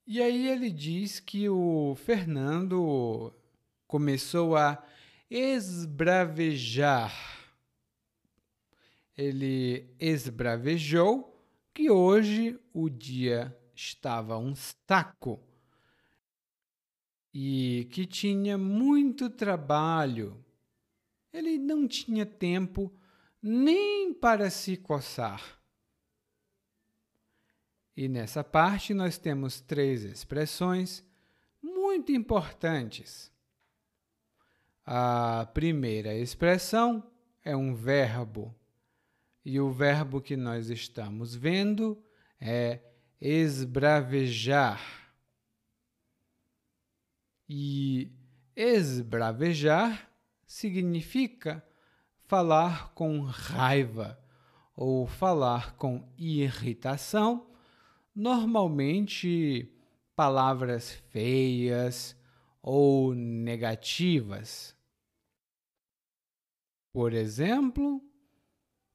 E 0.08 0.22
aí 0.22 0.46
ele 0.46 0.70
diz 0.70 1.18
que 1.18 1.48
o 1.48 1.96
Fernando 1.96 3.34
começou 3.88 4.54
a 4.54 4.80
esbravejar. 5.28 7.12
Ele 9.16 9.92
esbravejou 9.98 11.44
que 11.74 11.90
hoje 11.90 12.56
o 12.72 12.88
dia 12.88 13.58
estava 13.74 14.38
um 14.38 14.54
saco 14.54 15.40
e 17.34 17.88
que 17.90 18.06
tinha 18.06 18.56
muito 18.56 19.28
trabalho. 19.28 20.40
Ele 21.32 21.58
não 21.58 21.88
tinha 21.88 22.24
tempo 22.24 22.94
nem 23.42 24.14
para 24.14 24.50
se 24.50 24.76
coçar. 24.76 25.55
E 27.96 28.08
nessa 28.08 28.44
parte 28.44 28.92
nós 28.92 29.16
temos 29.16 29.60
três 29.60 30.04
expressões 30.04 31.02
muito 31.62 32.12
importantes. 32.12 33.32
A 34.84 35.48
primeira 35.54 36.14
expressão 36.14 37.10
é 37.42 37.56
um 37.56 37.74
verbo, 37.74 38.54
e 39.44 39.58
o 39.58 39.70
verbo 39.70 40.20
que 40.20 40.36
nós 40.36 40.68
estamos 40.68 41.34
vendo 41.34 42.02
é 42.40 42.80
esbravejar. 43.20 44.80
E 47.48 48.12
esbravejar 48.54 50.10
significa 50.44 51.64
falar 52.26 52.92
com 52.92 53.20
raiva 53.22 54.20
ou 54.74 55.06
falar 55.06 55.76
com 55.76 56.12
irritação, 56.18 57.55
normalmente 58.16 59.70
palavras 60.16 60.90
feias 61.10 62.16
ou 62.62 63.14
negativas. 63.14 64.74
Por 66.90 67.12
exemplo, 67.12 68.02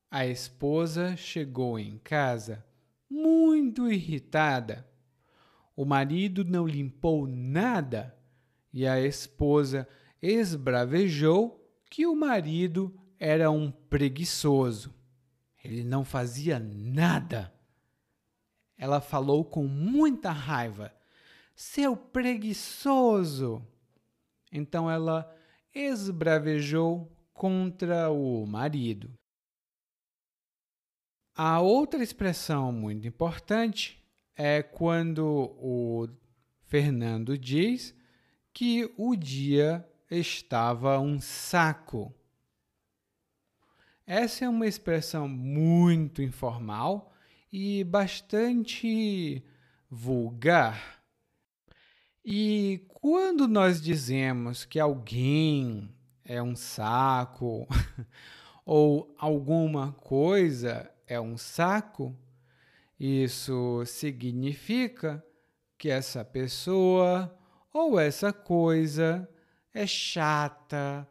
a 0.10 0.26
esposa 0.26 1.16
chegou 1.16 1.78
em 1.78 2.00
casa 2.00 2.66
muito 3.08 3.92
irritada. 3.92 4.90
O 5.76 5.86
marido 5.86 6.44
não 6.44 6.66
limpou 6.66 7.28
nada 7.28 8.18
e 8.74 8.88
a 8.88 9.00
esposa 9.00 9.88
esbravejou 10.20 11.64
que 11.90 12.08
o 12.08 12.16
marido 12.16 13.00
era 13.20 13.52
um 13.52 13.70
preguiçoso. 13.70 14.92
Ele 15.64 15.84
não 15.84 16.04
fazia 16.04 16.58
nada. 16.60 17.54
Ela 18.82 19.00
falou 19.00 19.46
com 19.46 19.68
muita 19.68 20.32
raiva: 20.32 20.92
Seu 21.56 21.96
preguiçoso! 21.96 23.64
Então 24.52 24.90
ela 24.90 25.32
esbravejou 25.72 27.16
contra 27.32 28.10
o 28.10 28.44
marido. 28.48 29.14
A 31.36 31.62
outra 31.62 32.02
expressão 32.02 32.72
muito 32.72 33.08
importante 33.08 34.04
é 34.36 34.64
quando 34.64 35.28
o 35.60 36.10
Fernando 36.64 37.38
diz 37.38 37.96
que 38.52 38.92
o 38.98 39.16
dia 39.16 39.88
estava 40.10 41.00
um 41.00 41.22
saco. 41.22 42.12
Essa 44.08 44.46
é 44.46 44.50
uma 44.50 44.66
expressão 44.66 45.30
muito 45.30 46.24
informal 46.24 47.11
e 47.52 47.84
bastante 47.84 49.44
vulgar. 49.90 51.02
E 52.24 52.86
quando 52.88 53.48
nós 53.48 53.82
dizemos 53.82 54.64
que 54.64 54.80
alguém 54.80 55.94
é 56.24 56.42
um 56.42 56.56
saco 56.56 57.68
ou 58.66 59.14
alguma 59.18 59.92
coisa 59.94 60.90
é 61.08 61.20
um 61.20 61.36
saco, 61.36 62.16
isso 63.00 63.84
significa 63.86 65.24
que 65.78 65.90
essa 65.90 66.24
pessoa 66.24 67.36
ou 67.74 68.00
essa 68.00 68.32
coisa 68.32 69.28
é 69.74 69.88
chata, 69.88 71.08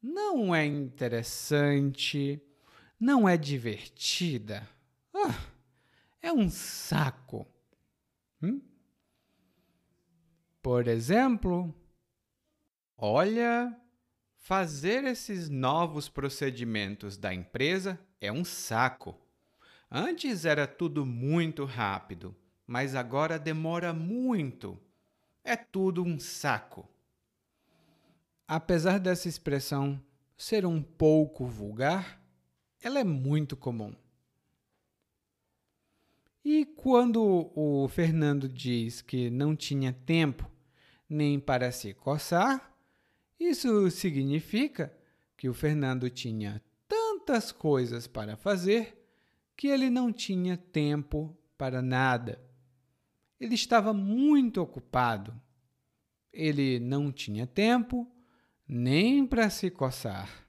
não 0.00 0.54
é 0.54 0.64
interessante, 0.64 2.40
não 3.00 3.28
é 3.28 3.36
divertida. 3.36 4.68
Ah, 5.12 5.51
é 6.22 6.32
um 6.32 6.48
saco. 6.48 7.46
Hum? 8.40 8.62
Por 10.62 10.86
exemplo, 10.86 11.74
olha, 12.96 13.76
fazer 14.36 15.04
esses 15.04 15.48
novos 15.48 16.08
procedimentos 16.08 17.16
da 17.16 17.34
empresa 17.34 17.98
é 18.20 18.30
um 18.30 18.44
saco. 18.44 19.18
Antes 19.90 20.44
era 20.44 20.66
tudo 20.66 21.04
muito 21.04 21.64
rápido, 21.64 22.34
mas 22.66 22.94
agora 22.94 23.38
demora 23.38 23.92
muito. 23.92 24.80
É 25.44 25.56
tudo 25.56 26.04
um 26.04 26.18
saco. 26.18 26.88
Apesar 28.46 29.00
dessa 29.00 29.28
expressão 29.28 30.00
ser 30.36 30.64
um 30.64 30.80
pouco 30.80 31.44
vulgar, 31.46 32.22
ela 32.80 33.00
é 33.00 33.04
muito 33.04 33.56
comum. 33.56 33.94
E 36.44 36.64
quando 36.64 37.52
o 37.54 37.88
Fernando 37.88 38.48
diz 38.48 39.00
que 39.00 39.30
não 39.30 39.54
tinha 39.54 39.92
tempo 39.92 40.50
nem 41.08 41.38
para 41.38 41.70
se 41.70 41.94
coçar, 41.94 42.74
isso 43.38 43.90
significa 43.90 44.92
que 45.36 45.48
o 45.48 45.54
Fernando 45.54 46.10
tinha 46.10 46.62
tantas 46.88 47.52
coisas 47.52 48.06
para 48.06 48.36
fazer 48.36 48.98
que 49.56 49.68
ele 49.68 49.88
não 49.88 50.12
tinha 50.12 50.56
tempo 50.56 51.36
para 51.56 51.80
nada. 51.80 52.40
Ele 53.38 53.54
estava 53.54 53.92
muito 53.92 54.60
ocupado. 54.60 55.40
Ele 56.32 56.80
não 56.80 57.12
tinha 57.12 57.46
tempo 57.46 58.10
nem 58.66 59.26
para 59.26 59.50
se 59.50 59.70
coçar. 59.70 60.41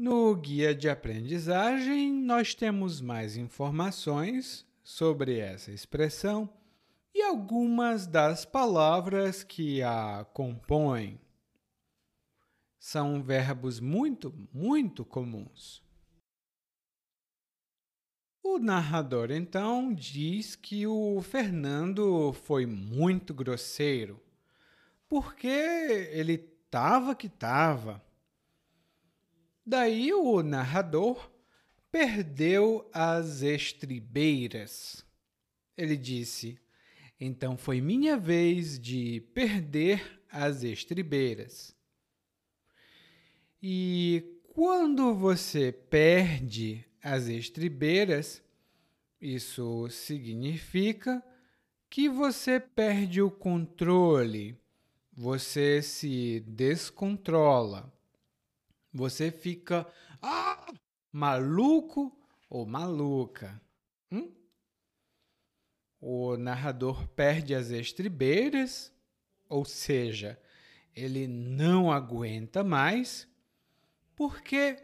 No 0.00 0.32
guia 0.36 0.72
de 0.76 0.88
aprendizagem, 0.88 2.12
nós 2.12 2.54
temos 2.54 3.00
mais 3.00 3.36
informações 3.36 4.64
sobre 4.80 5.40
essa 5.40 5.72
expressão 5.72 6.48
e 7.12 7.20
algumas 7.20 8.06
das 8.06 8.44
palavras 8.44 9.42
que 9.42 9.82
a 9.82 10.24
compõem. 10.32 11.20
São 12.78 13.20
verbos 13.24 13.80
muito, 13.80 14.32
muito 14.54 15.04
comuns. 15.04 15.82
O 18.40 18.60
narrador 18.60 19.32
então 19.32 19.92
diz 19.92 20.54
que 20.54 20.86
o 20.86 21.20
Fernando 21.22 22.32
foi 22.44 22.66
muito 22.66 23.34
grosseiro, 23.34 24.22
porque 25.08 25.48
ele 25.48 26.34
estava 26.34 27.16
que 27.16 27.26
estava. 27.26 28.06
Daí 29.70 30.14
o 30.14 30.42
narrador 30.42 31.30
perdeu 31.92 32.88
as 32.90 33.42
estribeiras. 33.42 35.04
Ele 35.76 35.94
disse: 35.94 36.58
Então 37.20 37.54
foi 37.54 37.78
minha 37.78 38.16
vez 38.16 38.80
de 38.80 39.20
perder 39.34 40.22
as 40.32 40.62
estribeiras. 40.62 41.76
E 43.62 44.40
quando 44.54 45.14
você 45.14 45.70
perde 45.70 46.82
as 47.02 47.28
estribeiras, 47.28 48.42
isso 49.20 49.86
significa 49.90 51.22
que 51.90 52.08
você 52.08 52.58
perde 52.58 53.20
o 53.20 53.30
controle, 53.30 54.56
você 55.12 55.82
se 55.82 56.40
descontrola, 56.46 57.92
você 58.98 59.30
fica 59.30 59.86
ah, 60.20 60.74
maluco 61.12 62.12
ou 62.50 62.66
maluca. 62.66 63.62
Hum? 64.10 64.34
O 66.00 66.36
narrador 66.36 67.06
perde 67.08 67.54
as 67.54 67.70
estribeiras, 67.70 68.92
ou 69.48 69.64
seja, 69.64 70.36
ele 70.94 71.28
não 71.28 71.92
aguenta 71.92 72.64
mais, 72.64 73.28
porque 74.16 74.76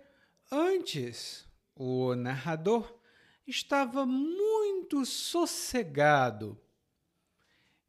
antes 0.49 1.45
o 1.75 2.15
narrador 2.15 2.97
estava 3.45 4.07
muito 4.07 5.05
sossegado, 5.05 6.57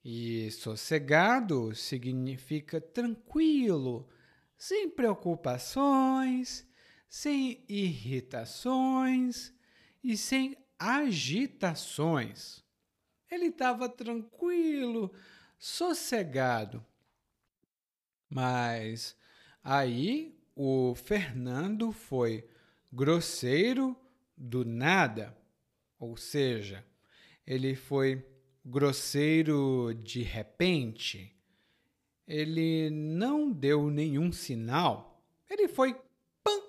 E 0.03 0.51
sossegado 0.51 1.73
significa 1.75 2.79
tranquilo, 2.79 4.07
sem 4.57 4.89
preocupações, 4.89 6.67
sem 7.07 7.63
irritações 7.67 9.53
e 10.03 10.17
sem 10.17 10.57
agitações. 10.77 12.63
Ele 13.29 13.47
estava 13.47 13.89
tranquilo, 13.89 15.13
sossegado. 15.57 16.85
Mas 18.29 19.15
aí 19.63 20.37
o 20.55 20.95
Fernando 20.95 21.91
foi 21.91 22.47
grosseiro 22.91 23.95
do 24.37 24.63
nada, 24.63 25.37
ou 25.99 26.15
seja, 26.15 26.85
ele 27.45 27.75
foi 27.75 28.25
grosseiro 28.63 29.93
de 29.93 30.21
repente. 30.21 31.34
Ele 32.27 32.89
não 32.89 33.51
deu 33.51 33.89
nenhum 33.89 34.31
sinal. 34.31 35.23
Ele 35.49 35.67
foi 35.67 35.93
pam, 36.43 36.61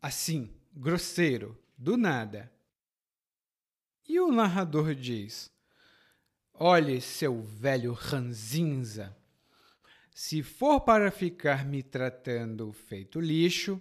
assim, 0.00 0.54
grosseiro, 0.72 1.58
do 1.76 1.96
nada. 1.96 2.50
E 4.08 4.18
o 4.18 4.32
narrador 4.32 4.94
diz: 4.94 5.50
Olhe, 6.54 7.00
seu 7.00 7.42
velho 7.42 7.92
ranzinza, 7.92 9.16
se 10.14 10.42
for 10.42 10.80
para 10.80 11.10
ficar 11.10 11.64
me 11.64 11.82
tratando 11.82 12.72
feito 12.72 13.20
lixo, 13.20 13.80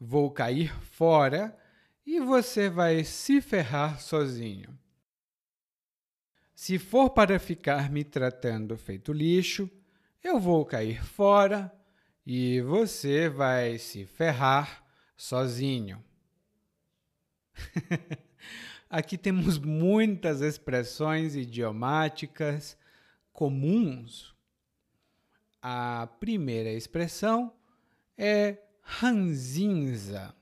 vou 0.00 0.30
cair 0.30 0.74
fora 0.82 1.56
e 2.04 2.20
você 2.20 2.70
vai 2.70 3.04
se 3.04 3.40
ferrar 3.40 4.00
sozinho. 4.00 4.78
Se 6.54 6.78
for 6.78 7.10
para 7.10 7.38
ficar 7.38 7.90
me 7.90 8.02
tratando 8.02 8.78
feito 8.78 9.12
lixo, 9.12 9.70
eu 10.22 10.38
vou 10.40 10.64
cair 10.64 11.04
fora 11.04 11.72
e 12.26 12.60
você 12.60 13.28
vai 13.28 13.78
se 13.78 14.04
ferrar 14.04 14.84
sozinho. 15.16 16.02
Aqui 18.90 19.18
temos 19.18 19.58
muitas 19.58 20.40
expressões 20.40 21.34
idiomáticas 21.34 22.76
comuns. 23.32 24.34
A 25.60 26.08
primeira 26.20 26.70
expressão 26.70 27.52
é 28.16 28.58
ranzinza. 28.80 30.34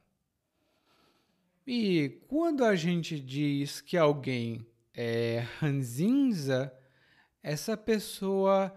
E 1.67 2.21
quando 2.29 2.65
a 2.65 2.77
gente 2.77 3.19
diz 3.19 3.81
que 3.81 3.97
alguém 3.97 4.67
é 4.93 5.47
ranzinza, 5.59 6.73
essa 7.43 7.77
pessoa 7.77 8.73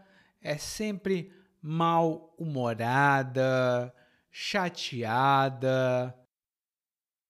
é 0.47 0.57
sempre 0.57 1.31
mal-humorada, 1.61 3.93
chateada. 4.31 6.17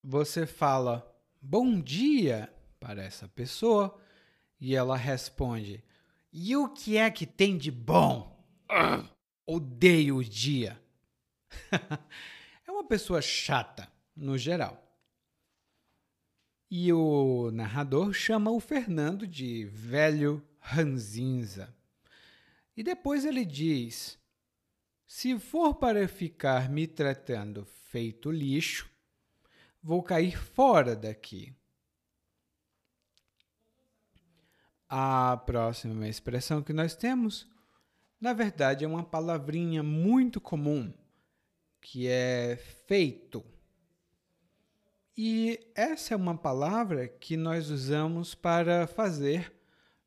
Você 0.04 0.46
fala 0.46 1.12
bom 1.42 1.80
dia 1.80 2.48
para 2.78 3.02
essa 3.02 3.26
pessoa 3.26 4.00
e 4.60 4.76
ela 4.76 4.96
responde: 4.96 5.82
E 6.32 6.56
o 6.56 6.68
que 6.68 6.96
é 6.96 7.10
que 7.10 7.26
tem 7.26 7.58
de 7.58 7.72
bom? 7.72 8.40
Uh, 8.70 9.04
odeio 9.44 10.18
o 10.18 10.24
dia. 10.24 10.80
é 12.64 12.70
uma 12.70 12.84
pessoa 12.84 13.20
chata, 13.20 13.90
no 14.14 14.38
geral. 14.38 14.84
E 16.70 16.92
o 16.92 17.50
narrador 17.50 18.12
chama 18.12 18.52
o 18.52 18.60
Fernando 18.60 19.26
de 19.26 19.64
velho 19.64 20.40
ranzinza. 20.60 21.76
E 22.78 22.82
depois 22.84 23.24
ele 23.24 23.44
diz: 23.44 24.16
Se 25.04 25.36
for 25.36 25.74
para 25.74 26.06
ficar 26.06 26.70
me 26.70 26.86
tratando 26.86 27.64
feito 27.64 28.30
lixo, 28.30 28.88
vou 29.82 30.00
cair 30.00 30.38
fora 30.38 30.94
daqui. 30.94 31.52
A 34.88 35.36
próxima 35.44 36.06
expressão 36.06 36.62
que 36.62 36.72
nós 36.72 36.94
temos, 36.94 37.48
na 38.20 38.32
verdade, 38.32 38.84
é 38.84 38.88
uma 38.88 39.02
palavrinha 39.02 39.82
muito 39.82 40.40
comum, 40.40 40.94
que 41.80 42.06
é 42.06 42.54
feito. 42.86 43.44
E 45.16 45.58
essa 45.74 46.14
é 46.14 46.16
uma 46.16 46.38
palavra 46.38 47.08
que 47.08 47.36
nós 47.36 47.70
usamos 47.70 48.36
para 48.36 48.86
fazer 48.86 49.52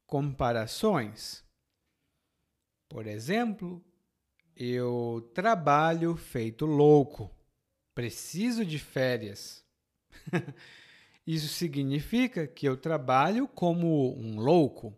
comparações. 0.07 1.50
Por 2.91 3.07
exemplo, 3.07 3.83
eu 4.55 5.31
trabalho 5.33 6.15
feito 6.15 6.65
louco, 6.65 7.31
preciso 7.95 8.65
de 8.65 8.77
férias. 8.77 9.63
Isso 11.25 11.47
significa 11.47 12.45
que 12.45 12.67
eu 12.67 12.75
trabalho 12.75 13.47
como 13.47 14.13
um 14.17 14.39
louco. 14.39 14.93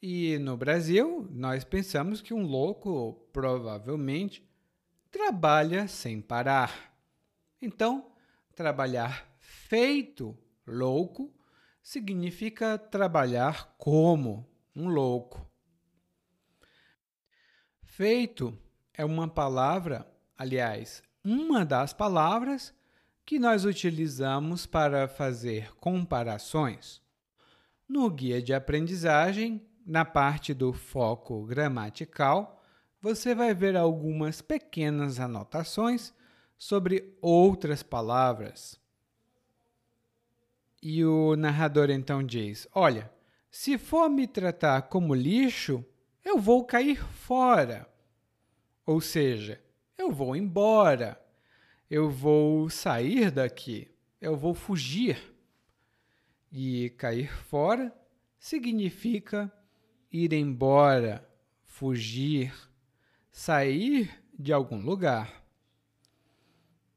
E 0.00 0.38
no 0.38 0.56
Brasil, 0.56 1.28
nós 1.30 1.62
pensamos 1.62 2.22
que 2.22 2.32
um 2.32 2.42
louco 2.42 3.28
provavelmente 3.32 4.42
trabalha 5.10 5.86
sem 5.86 6.22
parar. 6.22 6.94
Então, 7.60 8.10
Trabalhar 8.60 9.26
feito 9.38 10.36
louco 10.66 11.32
significa 11.82 12.76
trabalhar 12.76 13.74
como 13.78 14.46
um 14.76 14.88
louco. 14.88 15.49
Feito 17.92 18.56
é 18.94 19.04
uma 19.04 19.26
palavra, 19.26 20.06
aliás, 20.38 21.02
uma 21.24 21.66
das 21.66 21.92
palavras 21.92 22.72
que 23.26 23.36
nós 23.36 23.64
utilizamos 23.64 24.64
para 24.64 25.08
fazer 25.08 25.74
comparações. 25.74 27.02
No 27.88 28.08
guia 28.08 28.40
de 28.40 28.54
aprendizagem, 28.54 29.60
na 29.84 30.04
parte 30.04 30.54
do 30.54 30.72
foco 30.72 31.44
gramatical, 31.44 32.62
você 33.02 33.34
vai 33.34 33.52
ver 33.52 33.76
algumas 33.76 34.40
pequenas 34.40 35.18
anotações 35.18 36.14
sobre 36.56 37.18
outras 37.20 37.82
palavras. 37.82 38.80
E 40.80 41.04
o 41.04 41.34
narrador 41.34 41.90
então 41.90 42.22
diz: 42.22 42.68
Olha, 42.72 43.12
se 43.50 43.76
for 43.76 44.08
me 44.08 44.28
tratar 44.28 44.82
como 44.82 45.12
lixo, 45.12 45.84
eu 46.24 46.38
vou 46.38 46.64
cair 46.64 47.02
fora. 47.14 47.88
Ou 48.86 49.00
seja, 49.00 49.60
eu 49.96 50.10
vou 50.12 50.34
embora, 50.34 51.20
eu 51.90 52.10
vou 52.10 52.68
sair 52.68 53.30
daqui, 53.30 53.90
eu 54.20 54.36
vou 54.36 54.54
fugir. 54.54 55.34
E 56.52 56.90
cair 56.90 57.32
fora 57.44 57.94
significa 58.38 59.52
ir 60.10 60.32
embora, 60.32 61.28
fugir, 61.64 62.52
sair 63.30 64.10
de 64.38 64.52
algum 64.52 64.80
lugar 64.80 65.40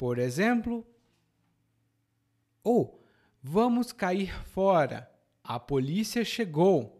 por 0.04 0.20
exemplo, 0.20 0.86
ou 2.62 3.02
vamos 3.42 3.94
cair 3.94 4.38
fora, 4.48 5.10
a 5.42 5.58
polícia 5.58 6.26
chegou. 6.26 6.93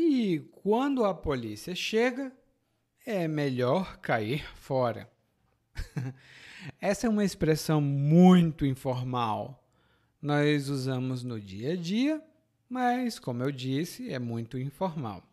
E 0.00 0.38
quando 0.52 1.04
a 1.04 1.12
polícia 1.12 1.74
chega, 1.74 2.32
é 3.04 3.26
melhor 3.26 3.96
cair 3.96 4.48
fora. 4.54 5.10
Essa 6.80 7.08
é 7.08 7.10
uma 7.10 7.24
expressão 7.24 7.80
muito 7.80 8.64
informal. 8.64 9.68
Nós 10.22 10.68
usamos 10.68 11.24
no 11.24 11.40
dia 11.40 11.72
a 11.72 11.76
dia, 11.76 12.22
mas, 12.68 13.18
como 13.18 13.42
eu 13.42 13.50
disse, 13.50 14.08
é 14.08 14.20
muito 14.20 14.56
informal. 14.56 15.28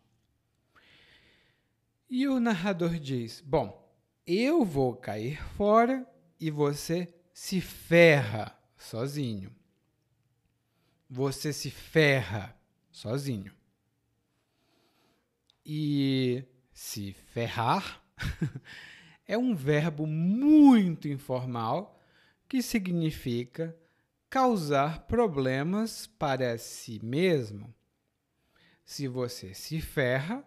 E 2.10 2.26
o 2.26 2.40
narrador 2.40 2.98
diz: 2.98 3.40
Bom, 3.40 3.88
eu 4.26 4.64
vou 4.64 4.96
cair 4.96 5.40
fora 5.54 6.04
e 6.40 6.50
você 6.50 7.14
se 7.32 7.60
ferra 7.60 8.58
sozinho. 8.76 9.54
Você 11.08 11.52
se 11.52 11.70
ferra 11.70 12.52
sozinho. 12.90 13.54
E 15.68 16.44
se 16.72 17.12
ferrar 17.12 18.00
é 19.26 19.36
um 19.36 19.52
verbo 19.52 20.06
muito 20.06 21.08
informal 21.08 22.00
que 22.48 22.62
significa 22.62 23.76
causar 24.30 25.08
problemas 25.08 26.06
para 26.06 26.56
si 26.56 27.04
mesmo. 27.04 27.74
Se 28.84 29.08
você 29.08 29.54
se 29.54 29.80
ferra, 29.80 30.44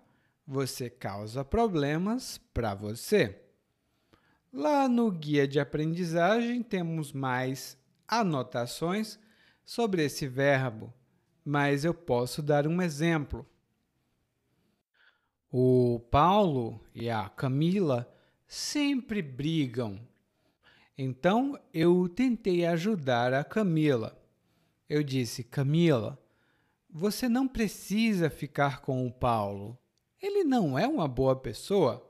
você 0.48 0.90
causa 0.90 1.44
problemas 1.44 2.38
para 2.54 2.74
você. 2.74 3.42
Lá 4.54 4.88
no 4.88 5.12
guia 5.12 5.46
de 5.46 5.60
aprendizagem 5.60 6.64
temos 6.64 7.12
mais 7.12 7.78
anotações 8.08 9.20
sobre 9.66 10.06
esse 10.06 10.30
verbo, 10.30 10.94
mas 11.44 11.84
eu 11.84 11.94
posso 11.94 12.42
dar 12.42 12.66
um 12.66 12.82
exemplo. 12.82 13.46
O 15.52 16.00
Paulo 16.12 16.80
e 16.94 17.10
a 17.10 17.28
Camila 17.28 18.08
sempre 18.48 19.20
brigam. 19.20 20.00
Então 20.96 21.60
eu 21.74 22.08
tentei 22.08 22.68
ajudar 22.68 23.34
a 23.34 23.44
Camila. 23.44 24.16
Eu 24.88 25.02
disse: 25.02 25.44
Camila, 25.44 26.22
você 26.88 27.28
não 27.28 27.48
precisa 27.48 28.30
ficar 28.30 28.82
com 28.82 29.08
o 29.08 29.12
Paulo. 29.12 29.76
Ele 30.22 30.44
não 30.44 30.78
é 30.78 30.88
uma 30.88 31.08
boa 31.08 31.36
pessoa. 31.36 32.08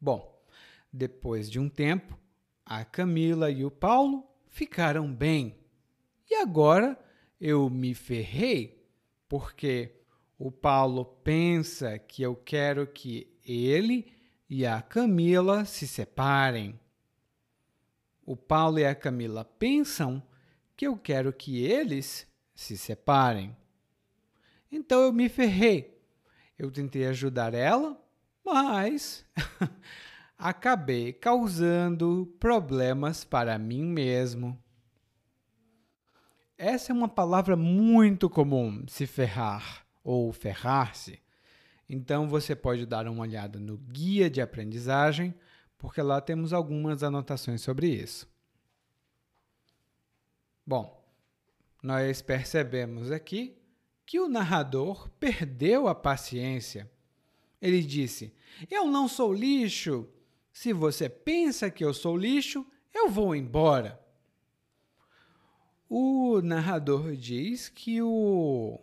Bom, 0.00 0.44
depois 0.92 1.48
de 1.48 1.60
um 1.60 1.68
tempo, 1.68 2.18
a 2.66 2.84
Camila 2.84 3.52
e 3.52 3.64
o 3.64 3.70
Paulo 3.70 4.26
ficaram 4.48 5.14
bem. 5.14 5.56
E 6.28 6.34
agora 6.34 6.98
eu 7.40 7.70
me 7.70 7.94
ferrei, 7.94 8.84
porque 9.28 10.01
o 10.38 10.50
Paulo 10.50 11.04
pensa 11.04 11.98
que 11.98 12.22
eu 12.22 12.34
quero 12.34 12.86
que 12.86 13.32
ele 13.44 14.12
e 14.48 14.66
a 14.66 14.82
Camila 14.82 15.64
se 15.64 15.86
separem. 15.86 16.78
O 18.24 18.36
Paulo 18.36 18.78
e 18.78 18.84
a 18.84 18.94
Camila 18.94 19.44
pensam 19.44 20.22
que 20.76 20.86
eu 20.86 20.96
quero 20.96 21.32
que 21.32 21.64
eles 21.64 22.26
se 22.54 22.76
separem. 22.76 23.56
Então 24.70 25.02
eu 25.02 25.12
me 25.12 25.28
ferrei. 25.28 26.02
Eu 26.58 26.70
tentei 26.70 27.06
ajudar 27.06 27.54
ela, 27.54 28.00
mas 28.44 29.24
acabei 30.36 31.12
causando 31.12 32.34
problemas 32.38 33.24
para 33.24 33.58
mim 33.58 33.84
mesmo. 33.84 34.58
Essa 36.58 36.92
é 36.92 36.94
uma 36.94 37.08
palavra 37.08 37.56
muito 37.56 38.28
comum, 38.30 38.84
se 38.86 39.06
ferrar 39.06 39.81
ou 40.02 40.32
ferrar-se. 40.32 41.20
Então 41.88 42.28
você 42.28 42.54
pode 42.56 42.86
dar 42.86 43.06
uma 43.06 43.22
olhada 43.22 43.58
no 43.58 43.76
guia 43.76 44.30
de 44.30 44.40
aprendizagem, 44.40 45.34
porque 45.76 46.00
lá 46.00 46.20
temos 46.20 46.52
algumas 46.52 47.02
anotações 47.02 47.60
sobre 47.60 47.88
isso. 47.88 48.26
Bom, 50.66 51.04
nós 51.82 52.22
percebemos 52.22 53.10
aqui 53.10 53.58
que 54.06 54.20
o 54.20 54.28
narrador 54.28 55.08
perdeu 55.18 55.88
a 55.88 55.94
paciência. 55.94 56.90
Ele 57.60 57.82
disse: 57.82 58.32
Eu 58.70 58.86
não 58.86 59.08
sou 59.08 59.32
lixo, 59.32 60.08
se 60.52 60.72
você 60.72 61.08
pensa 61.08 61.70
que 61.70 61.84
eu 61.84 61.92
sou 61.92 62.16
lixo, 62.16 62.66
eu 62.94 63.08
vou 63.08 63.34
embora. 63.34 64.00
O 65.88 66.40
narrador 66.42 67.16
diz 67.16 67.68
que 67.68 68.00
o 68.00 68.80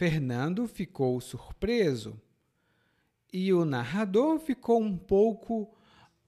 Fernando 0.00 0.66
ficou 0.66 1.20
surpreso 1.20 2.18
e 3.30 3.52
o 3.52 3.66
narrador 3.66 4.38
ficou 4.38 4.80
um 4.80 4.96
pouco 4.96 5.76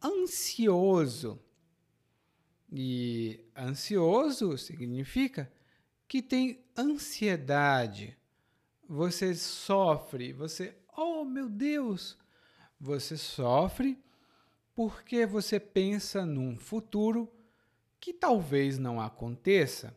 ansioso. 0.05 1.41
E 2.71 3.43
ansioso 3.57 4.59
significa 4.59 5.51
que 6.07 6.21
tem 6.21 6.63
ansiedade. 6.77 8.15
Você 8.87 9.35
sofre, 9.35 10.35
você, 10.35 10.77
oh 10.95 11.25
meu 11.25 11.49
Deus, 11.49 12.19
você 12.79 13.17
sofre 13.17 13.99
porque 14.75 15.25
você 15.25 15.59
pensa 15.59 16.27
num 16.27 16.59
futuro 16.59 17.27
que 17.99 18.13
talvez 18.13 18.77
não 18.77 19.01
aconteça, 19.01 19.97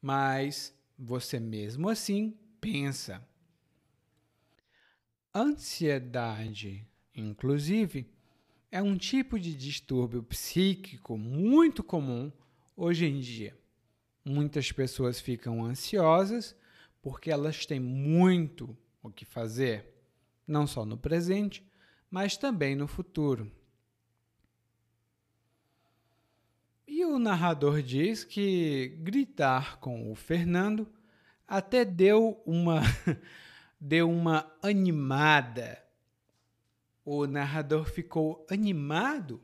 mas 0.00 0.74
você 0.98 1.38
mesmo 1.38 1.90
assim 1.90 2.34
pensa. 2.66 3.24
Ansiedade, 5.32 6.84
inclusive, 7.14 8.10
é 8.72 8.82
um 8.82 8.96
tipo 8.96 9.38
de 9.38 9.54
distúrbio 9.54 10.20
psíquico 10.24 11.16
muito 11.16 11.84
comum 11.84 12.32
hoje 12.76 13.06
em 13.06 13.20
dia. 13.20 13.56
Muitas 14.24 14.72
pessoas 14.72 15.20
ficam 15.20 15.64
ansiosas 15.64 16.56
porque 17.00 17.30
elas 17.30 17.64
têm 17.66 17.78
muito 17.78 18.76
o 19.00 19.10
que 19.10 19.24
fazer, 19.24 19.94
não 20.44 20.66
só 20.66 20.84
no 20.84 20.98
presente, 20.98 21.64
mas 22.10 22.36
também 22.36 22.74
no 22.74 22.88
futuro. 22.88 23.48
E 26.84 27.04
o 27.04 27.16
narrador 27.16 27.80
diz 27.80 28.24
que 28.24 28.88
gritar 28.98 29.78
com 29.78 30.10
o 30.10 30.16
Fernando 30.16 30.95
até 31.46 31.84
deu 31.84 32.42
uma 32.44 32.80
deu 33.80 34.10
uma 34.10 34.52
animada. 34.62 35.82
O 37.04 37.26
narrador 37.26 37.84
ficou 37.84 38.44
animado, 38.50 39.40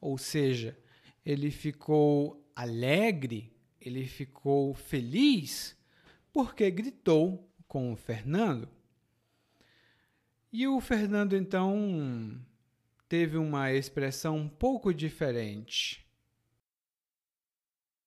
ou 0.00 0.16
seja, 0.16 0.78
ele 1.24 1.50
ficou 1.50 2.42
alegre, 2.54 3.54
ele 3.78 4.06
ficou 4.06 4.72
feliz 4.72 5.76
porque 6.32 6.70
gritou 6.70 7.52
com 7.68 7.92
o 7.92 7.96
Fernando. 7.96 8.68
E 10.50 10.66
o 10.66 10.80
Fernando 10.80 11.36
então 11.36 12.40
teve 13.08 13.36
uma 13.36 13.72
expressão 13.72 14.38
um 14.38 14.48
pouco 14.48 14.94
diferente. 14.94 16.06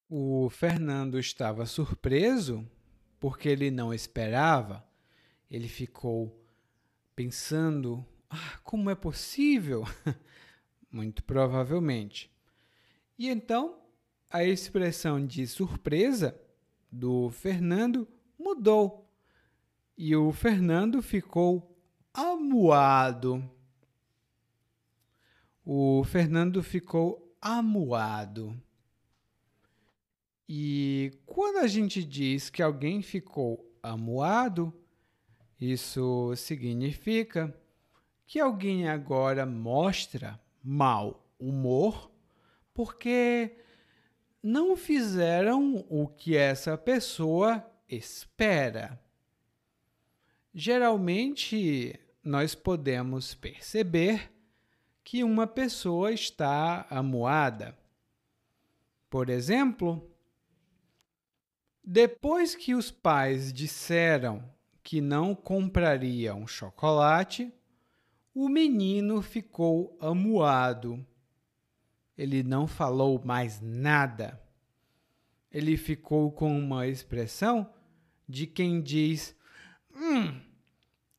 O 0.10 0.50
Fernando 0.50 1.20
estava 1.20 1.68
surpreso 1.68 2.68
porque 3.20 3.50
ele 3.50 3.70
não 3.70 3.94
esperava. 3.94 4.86
Ele 5.50 5.68
ficou 5.68 6.40
pensando: 7.16 8.06
ah, 8.30 8.60
como 8.64 8.90
é 8.90 8.96
possível? 8.96 9.84
Muito 10.92 11.24
provavelmente. 11.24 12.32
E 13.18 13.30
então 13.30 13.80
a 14.30 14.44
expressão 14.44 15.26
de 15.26 15.46
surpresa 15.48 16.40
do 16.92 17.30
Fernando 17.32 18.08
mudou. 18.38 19.10
E 19.98 20.16
o 20.16 20.32
Fernando 20.32 21.02
ficou 21.02 21.78
amuado. 22.14 23.44
O 25.66 26.04
Fernando 26.04 26.64
ficou 26.64 27.36
amuado. 27.42 28.60
E 30.52 31.12
quando 31.28 31.58
a 31.58 31.68
gente 31.68 32.04
diz 32.04 32.50
que 32.50 32.64
alguém 32.64 33.04
ficou 33.04 33.72
amuado, 33.84 34.74
isso 35.62 36.36
significa 36.36 37.56
que 38.26 38.40
alguém 38.40 38.90
agora 38.90 39.46
mostra 39.46 40.42
mau 40.64 41.24
humor 41.38 42.10
porque 42.74 43.58
não 44.42 44.76
fizeram 44.76 45.86
o 45.88 46.08
que 46.08 46.36
essa 46.36 46.76
pessoa 46.76 47.64
espera. 47.88 49.00
Geralmente, 50.52 51.94
nós 52.24 52.56
podemos 52.56 53.36
perceber 53.36 54.32
que 55.04 55.24
uma 55.24 55.46
pessoa 55.46 56.12
está 56.12 56.88
amuada. 56.90 57.78
Por 59.12 59.30
exemplo, 59.30 60.10
depois 61.92 62.54
que 62.54 62.76
os 62.76 62.92
pais 62.92 63.52
disseram 63.52 64.48
que 64.84 65.02
não 65.02 65.34
comprariam 65.34 66.46
chocolate, 66.46 67.52
o 68.32 68.48
menino 68.48 69.24
ficou 69.24 69.98
amuado. 70.00 71.04
Ele 72.16 72.44
não 72.44 72.68
falou 72.68 73.20
mais 73.26 73.60
nada. 73.60 74.40
Ele 75.52 75.76
ficou 75.78 76.32
com 76.32 76.56
uma 76.60 76.86
expressão 76.86 77.68
de 78.28 78.46
quem 78.46 78.84
diz: 78.84 79.36
Hum, 79.96 80.40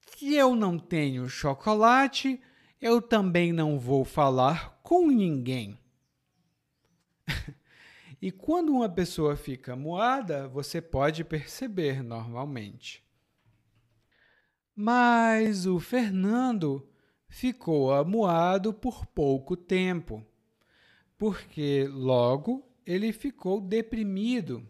se 0.06 0.34
eu 0.34 0.54
não 0.54 0.78
tenho 0.78 1.28
chocolate, 1.28 2.40
eu 2.80 3.02
também 3.02 3.52
não 3.52 3.76
vou 3.76 4.04
falar 4.04 4.78
com 4.84 5.08
ninguém. 5.08 5.79
E 8.20 8.30
quando 8.30 8.72
uma 8.72 8.88
pessoa 8.88 9.36
fica 9.36 9.74
moada, 9.74 10.48
você 10.48 10.80
pode 10.80 11.24
perceber 11.24 12.02
normalmente. 12.02 13.04
Mas 14.74 15.66
o 15.66 15.78
Fernando 15.78 16.88
ficou 17.28 17.92
amuado 17.92 18.72
por 18.72 19.06
pouco 19.06 19.56
tempo, 19.56 20.24
porque 21.16 21.86
logo 21.90 22.66
ele 22.86 23.12
ficou 23.12 23.60
deprimido 23.60 24.66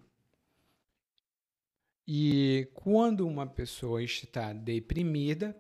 e 2.13 2.69
quando 2.75 3.25
uma 3.25 3.47
pessoa 3.47 4.03
está 4.03 4.53
deprimida, 4.53 5.57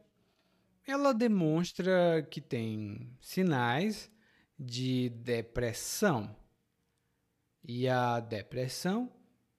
ela 0.84 1.12
demonstra 1.12 2.26
que 2.28 2.40
tem 2.40 3.16
sinais 3.20 4.10
de 4.58 5.10
depressão. 5.10 6.36
E 7.62 7.88
a 7.88 8.20
depressão 8.20 9.12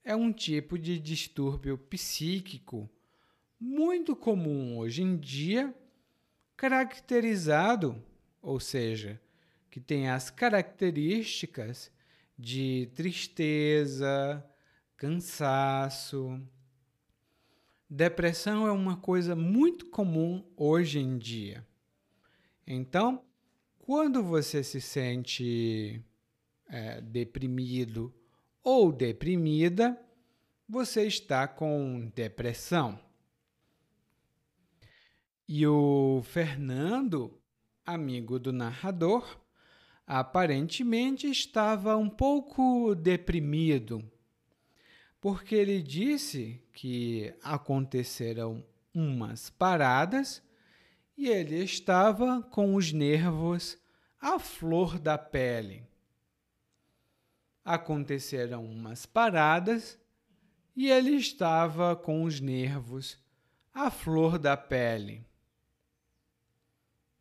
é 0.04 0.16
um 0.16 0.34
tipo 0.34 0.78
de 0.78 1.00
distúrbio 1.00 1.78
psíquico 1.78 2.90
muito 3.60 4.16
comum 4.16 4.78
hoje 4.78 5.04
em 5.04 5.16
dia 5.18 5.74
caracterizado, 6.58 8.04
ou 8.42 8.60
seja, 8.60 9.20
que 9.70 9.80
tem 9.80 10.10
as 10.10 10.30
características 10.30 11.92
de 12.38 12.90
tristeza, 12.94 14.44
cansaço. 14.98 16.40
Depressão 17.90 18.68
é 18.68 18.72
uma 18.72 18.98
coisa 18.98 19.36
muito 19.36 19.88
comum 19.88 20.44
hoje 20.56 21.00
em 21.00 21.18
dia. 21.18 21.66
Então, 22.66 23.24
quando 23.80 24.24
você 24.24 24.64
se 24.64 24.80
sente 24.80 26.04
é, 26.72 27.02
deprimido 27.02 28.14
ou 28.64 28.92
deprimida, 28.92 30.00
você 30.68 31.06
está 31.06 31.48
com 31.48 32.10
depressão. 32.16 32.98
E 35.48 35.68
o 35.68 36.22
Fernando, 36.24 37.38
amigo 37.86 38.40
do 38.40 38.54
narrador, 38.54 39.38
aparentemente 40.08 41.28
estava 41.30 41.98
um 41.98 42.10
pouco 42.10 42.96
deprimido, 42.96 44.02
porque 45.20 45.56
ele 45.56 45.82
disse 45.82 46.64
que 46.72 47.34
aconteceram 47.44 48.66
umas 48.94 49.50
paradas 49.50 50.42
e 51.18 51.28
ele 51.28 51.58
estava 51.64 52.42
com 52.42 52.76
os 52.76 52.94
nervos 52.94 53.78
à 54.22 54.40
flor 54.40 54.98
da 54.98 55.18
pele. 55.18 55.91
Aconteceram 57.64 58.66
umas 58.66 59.06
paradas 59.06 60.00
e 60.76 60.90
ele 60.90 61.12
estava 61.12 61.96
com 61.96 62.24
os 62.24 62.40
nervos 62.40 63.18
à 63.74 63.90
flor 63.90 64.38
da 64.40 64.58
pele. 64.58 65.26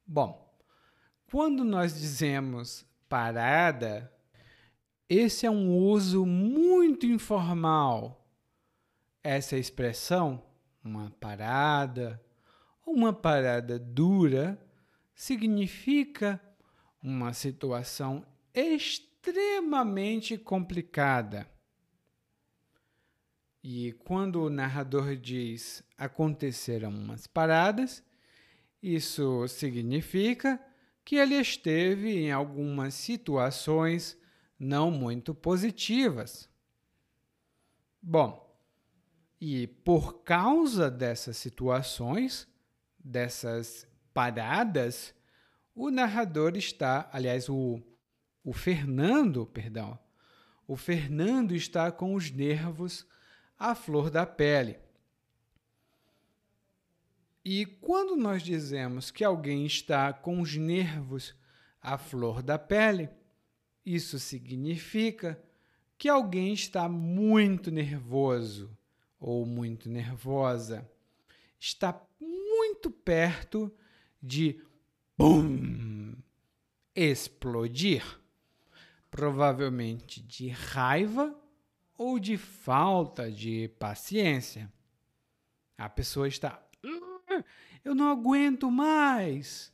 Bom, 0.06 0.52
quando 1.30 1.64
nós 1.64 1.94
dizemos 1.94 2.84
parada, 3.08 4.12
esse 5.08 5.46
é 5.46 5.50
um 5.50 5.76
uso 5.76 6.24
muito 6.24 7.06
informal. 7.06 8.24
Essa 9.22 9.56
expressão, 9.56 10.42
uma 10.82 11.10
parada, 11.20 12.20
uma 12.86 13.12
parada 13.12 13.78
dura, 13.78 14.58
significa 15.14 16.40
uma 17.02 17.32
situação 17.32 18.24
extremamente 19.22 20.38
complicada. 20.38 21.46
E 23.62 23.92
quando 23.92 24.42
o 24.42 24.50
narrador 24.50 25.14
diz 25.14 25.84
aconteceram 25.98 26.88
umas 26.88 27.26
paradas, 27.26 28.02
isso 28.82 29.46
significa 29.48 30.58
que 31.04 31.16
ele 31.16 31.34
esteve 31.34 32.16
em 32.16 32.32
algumas 32.32 32.94
situações 32.94 34.16
não 34.58 34.90
muito 34.90 35.34
positivas. 35.34 36.48
Bom, 38.00 38.58
e 39.38 39.66
por 39.66 40.22
causa 40.22 40.90
dessas 40.90 41.36
situações, 41.36 42.48
dessas 42.98 43.86
paradas, 44.14 45.14
o 45.74 45.90
narrador 45.90 46.56
está, 46.56 47.10
aliás, 47.12 47.48
o, 47.48 47.82
o 48.44 48.52
Fernando, 48.52 49.46
perdão, 49.46 49.98
o 50.66 50.76
Fernando 50.76 51.54
está 51.54 51.90
com 51.90 52.14
os 52.14 52.30
nervos 52.30 53.06
à 53.58 53.74
flor 53.74 54.10
da 54.10 54.24
pele. 54.24 54.78
E 57.44 57.66
quando 57.66 58.16
nós 58.16 58.42
dizemos 58.42 59.10
que 59.10 59.24
alguém 59.24 59.66
está 59.66 60.12
com 60.12 60.40
os 60.40 60.56
nervos 60.56 61.34
à 61.80 61.98
flor 61.98 62.42
da 62.42 62.58
pele, 62.58 63.08
isso 63.84 64.18
significa 64.18 65.42
que 65.98 66.08
alguém 66.08 66.52
está 66.52 66.88
muito 66.88 67.70
nervoso 67.70 68.76
ou 69.18 69.44
muito 69.44 69.88
nervosa. 69.88 70.88
Está 71.58 72.00
muito 72.20 72.90
perto 72.90 73.72
de 74.22 74.62
bum, 75.16 76.14
explodir. 76.94 78.19
Provavelmente 79.10 80.22
de 80.22 80.48
raiva 80.48 81.34
ou 81.96 82.18
de 82.18 82.36
falta 82.36 83.30
de 83.30 83.68
paciência. 83.78 84.72
A 85.76 85.88
pessoa 85.88 86.28
está 86.28 86.62
eu 87.84 87.94
não 87.94 88.10
aguento 88.10 88.70
mais. 88.70 89.72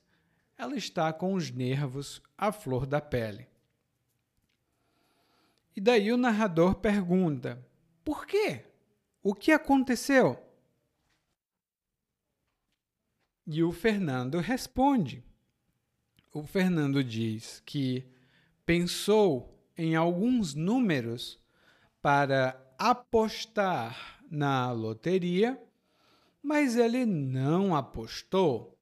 Ela 0.57 0.77
está 0.77 1.13
com 1.13 1.35
os 1.35 1.51
nervos 1.51 2.23
à 2.37 2.53
flor 2.53 2.87
da 2.87 3.01
pele. 3.01 3.49
E 5.75 5.81
daí 5.81 6.13
o 6.13 6.17
narrador 6.17 6.77
pergunta: 6.77 7.65
Por 8.05 8.27
quê? 8.27 8.65
O 9.23 9.35
que 9.35 9.53
aconteceu? 9.53 10.43
E 13.47 13.63
o 13.63 13.71
Fernando 13.71 14.39
responde. 14.39 15.23
O 16.33 16.43
Fernando 16.43 17.03
diz 17.03 17.63
que 17.65 18.07
pensou 18.67 19.59
em 19.79 19.97
alguns 19.97 20.55
números 20.55 21.41
para 22.03 22.61
apostar 22.77 24.21
na 24.29 24.71
loteria 24.73 25.59
mas 26.47 26.77
ele 26.77 27.05
não 27.05 27.75
apostou. 27.75 28.79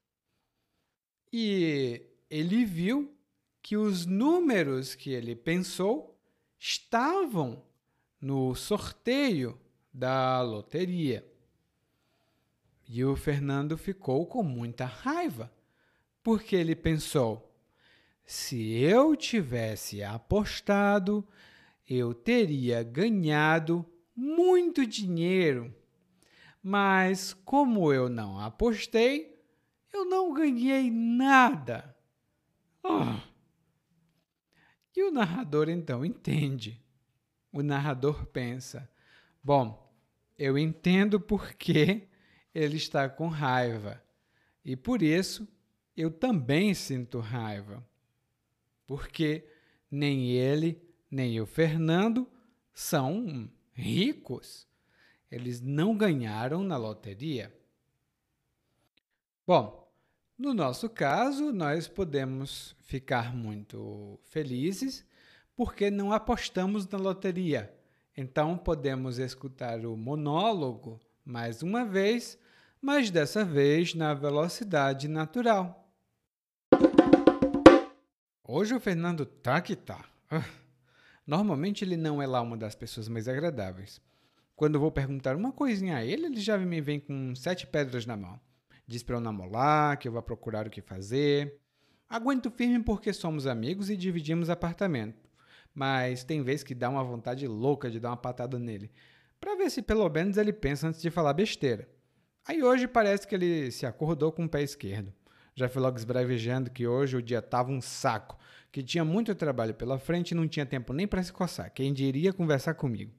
E 1.32 2.02
ele 2.28 2.62
viu 2.62 3.16
que 3.62 3.74
os 3.74 4.04
números 4.04 4.94
que 4.94 5.08
ele 5.08 5.34
pensou 5.34 6.14
estavam 6.58 7.64
no 8.20 8.54
sorteio 8.54 9.58
da 9.90 10.42
loteria. 10.42 11.26
E 12.86 13.02
o 13.02 13.16
Fernando 13.16 13.78
ficou 13.78 14.26
com 14.26 14.42
muita 14.42 14.84
raiva, 14.84 15.50
porque 16.22 16.54
ele 16.54 16.76
pensou: 16.76 17.53
se 18.24 18.80
eu 18.80 19.14
tivesse 19.16 20.02
apostado, 20.02 21.26
eu 21.88 22.14
teria 22.14 22.82
ganhado 22.82 23.84
muito 24.16 24.86
dinheiro 24.86 25.74
mas 26.66 27.34
como 27.44 27.92
eu 27.92 28.08
não 28.08 28.40
apostei, 28.40 29.38
eu 29.92 30.06
não 30.06 30.32
ganhei 30.32 30.90
nada. 30.90 31.94
Oh. 32.82 33.20
E 34.96 35.02
o 35.02 35.10
narrador 35.10 35.68
então 35.68 36.02
entende. 36.02 36.82
O 37.52 37.62
narrador 37.62 38.24
pensa: 38.28 38.90
bom, 39.42 39.94
eu 40.38 40.56
entendo 40.56 41.20
por 41.20 41.52
que 41.52 42.08
ele 42.54 42.78
está 42.78 43.10
com 43.10 43.28
raiva 43.28 44.02
e 44.64 44.74
por 44.74 45.02
isso 45.02 45.46
eu 45.94 46.10
também 46.10 46.72
sinto 46.72 47.20
raiva. 47.20 47.86
Porque 48.86 49.46
nem 49.90 50.30
ele, 50.32 50.82
nem 51.10 51.40
o 51.40 51.46
Fernando 51.46 52.28
são 52.72 53.50
ricos. 53.72 54.66
Eles 55.30 55.60
não 55.60 55.96
ganharam 55.96 56.62
na 56.62 56.76
loteria. 56.76 57.52
Bom, 59.46 59.84
no 60.36 60.52
nosso 60.52 60.88
caso, 60.88 61.52
nós 61.52 61.86
podemos 61.86 62.74
ficar 62.80 63.34
muito 63.34 64.18
felizes 64.24 65.06
porque 65.56 65.90
não 65.90 66.12
apostamos 66.12 66.88
na 66.88 66.98
loteria. 66.98 67.72
Então, 68.16 68.56
podemos 68.56 69.18
escutar 69.18 69.84
o 69.84 69.96
monólogo 69.96 71.00
mais 71.24 71.62
uma 71.62 71.84
vez, 71.84 72.38
mas 72.80 73.10
dessa 73.10 73.44
vez 73.44 73.94
na 73.94 74.14
velocidade 74.14 75.08
natural. 75.08 75.83
Hoje 78.46 78.74
o 78.74 78.80
Fernando 78.80 79.24
tá 79.24 79.58
que 79.62 79.74
tá. 79.74 80.04
Ah, 80.30 80.44
normalmente 81.26 81.82
ele 81.82 81.96
não 81.96 82.20
é 82.20 82.26
lá 82.26 82.42
uma 82.42 82.58
das 82.58 82.74
pessoas 82.74 83.08
mais 83.08 83.26
agradáveis. 83.26 84.02
Quando 84.54 84.78
vou 84.78 84.92
perguntar 84.92 85.34
uma 85.34 85.50
coisinha 85.50 85.96
a 85.96 86.04
ele, 86.04 86.26
ele 86.26 86.40
já 86.40 86.58
me 86.58 86.78
vem 86.78 87.00
com 87.00 87.34
sete 87.34 87.66
pedras 87.66 88.04
na 88.04 88.18
mão. 88.18 88.38
Diz 88.86 89.02
para 89.02 89.16
eu 89.16 89.20
namorar, 89.20 89.96
que 89.96 90.06
eu 90.06 90.12
vou 90.12 90.22
procurar 90.22 90.66
o 90.66 90.70
que 90.70 90.82
fazer. 90.82 91.58
Aguento 92.06 92.50
firme 92.50 92.84
porque 92.84 93.14
somos 93.14 93.46
amigos 93.46 93.88
e 93.88 93.96
dividimos 93.96 94.50
apartamento. 94.50 95.26
Mas 95.74 96.22
tem 96.22 96.42
vezes 96.42 96.62
que 96.62 96.74
dá 96.74 96.90
uma 96.90 97.02
vontade 97.02 97.48
louca 97.48 97.90
de 97.90 97.98
dar 97.98 98.10
uma 98.10 98.16
patada 98.18 98.58
nele, 98.58 98.92
para 99.40 99.56
ver 99.56 99.70
se 99.70 99.80
pelo 99.80 100.06
menos 100.10 100.36
ele 100.36 100.52
pensa 100.52 100.88
antes 100.88 101.00
de 101.00 101.10
falar 101.10 101.32
besteira. 101.32 101.88
Aí 102.46 102.62
hoje 102.62 102.86
parece 102.86 103.26
que 103.26 103.34
ele 103.34 103.70
se 103.70 103.86
acordou 103.86 104.30
com 104.30 104.44
o 104.44 104.48
pé 104.50 104.62
esquerdo. 104.62 105.14
Já 105.54 105.68
fui 105.68 105.80
logo 105.80 105.96
esbravejando 105.96 106.70
que 106.70 106.86
hoje 106.86 107.16
o 107.16 107.22
dia 107.22 107.40
tava 107.40 107.70
um 107.70 107.80
saco, 107.80 108.36
que 108.72 108.82
tinha 108.82 109.04
muito 109.04 109.34
trabalho 109.34 109.72
pela 109.72 109.98
frente 109.98 110.32
e 110.32 110.34
não 110.34 110.48
tinha 110.48 110.66
tempo 110.66 110.92
nem 110.92 111.06
para 111.06 111.22
se 111.22 111.32
coçar. 111.32 111.72
Quem 111.72 111.92
diria 111.92 112.32
conversar 112.32 112.74
comigo? 112.74 113.12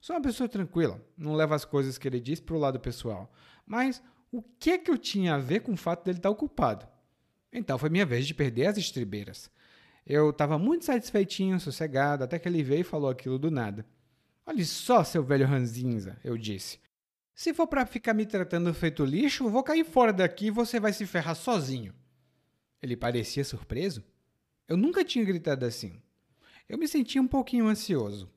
Sou 0.00 0.14
uma 0.14 0.22
pessoa 0.22 0.48
tranquila, 0.48 1.00
não 1.16 1.34
levo 1.34 1.54
as 1.54 1.64
coisas 1.64 1.96
que 1.96 2.06
ele 2.06 2.20
diz 2.20 2.40
para 2.40 2.54
o 2.54 2.58
lado 2.58 2.78
pessoal. 2.78 3.32
Mas 3.66 4.02
o 4.30 4.42
que 4.42 4.70
é 4.70 4.78
que 4.78 4.90
eu 4.90 4.98
tinha 4.98 5.34
a 5.34 5.38
ver 5.38 5.60
com 5.60 5.72
o 5.72 5.76
fato 5.76 6.04
dele 6.04 6.18
estar 6.18 6.30
ocupado? 6.30 6.86
Então 7.52 7.78
foi 7.78 7.88
minha 7.88 8.06
vez 8.06 8.26
de 8.26 8.34
perder 8.34 8.66
as 8.66 8.76
estribeiras. 8.76 9.50
Eu 10.06 10.30
estava 10.30 10.58
muito 10.58 10.84
satisfeitinho, 10.84 11.58
sossegado, 11.60 12.24
até 12.24 12.38
que 12.38 12.48
ele 12.48 12.62
veio 12.62 12.80
e 12.80 12.84
falou 12.84 13.10
aquilo 13.10 13.38
do 13.38 13.50
nada. 13.50 13.86
Olhe 14.46 14.64
só, 14.64 15.04
seu 15.04 15.22
velho 15.22 15.46
ranzinza, 15.46 16.18
eu 16.24 16.36
disse. 16.36 16.78
Se 17.34 17.54
for 17.54 17.66
para 17.66 17.86
ficar 17.86 18.12
me 18.12 18.26
tratando 18.26 18.72
feito 18.74 19.04
lixo, 19.04 19.48
vou 19.48 19.62
cair 19.62 19.84
fora 19.84 20.12
daqui 20.12 20.46
e 20.46 20.50
você 20.50 20.78
vai 20.78 20.92
se 20.92 21.06
ferrar 21.06 21.34
sozinho. 21.34 21.94
Ele 22.82 22.96
parecia 22.96 23.44
surpreso. 23.44 24.04
Eu 24.68 24.76
nunca 24.76 25.04
tinha 25.04 25.24
gritado 25.24 25.64
assim. 25.64 26.00
Eu 26.68 26.78
me 26.78 26.86
sentia 26.86 27.20
um 27.20 27.26
pouquinho 27.26 27.66
ansioso. 27.66 28.30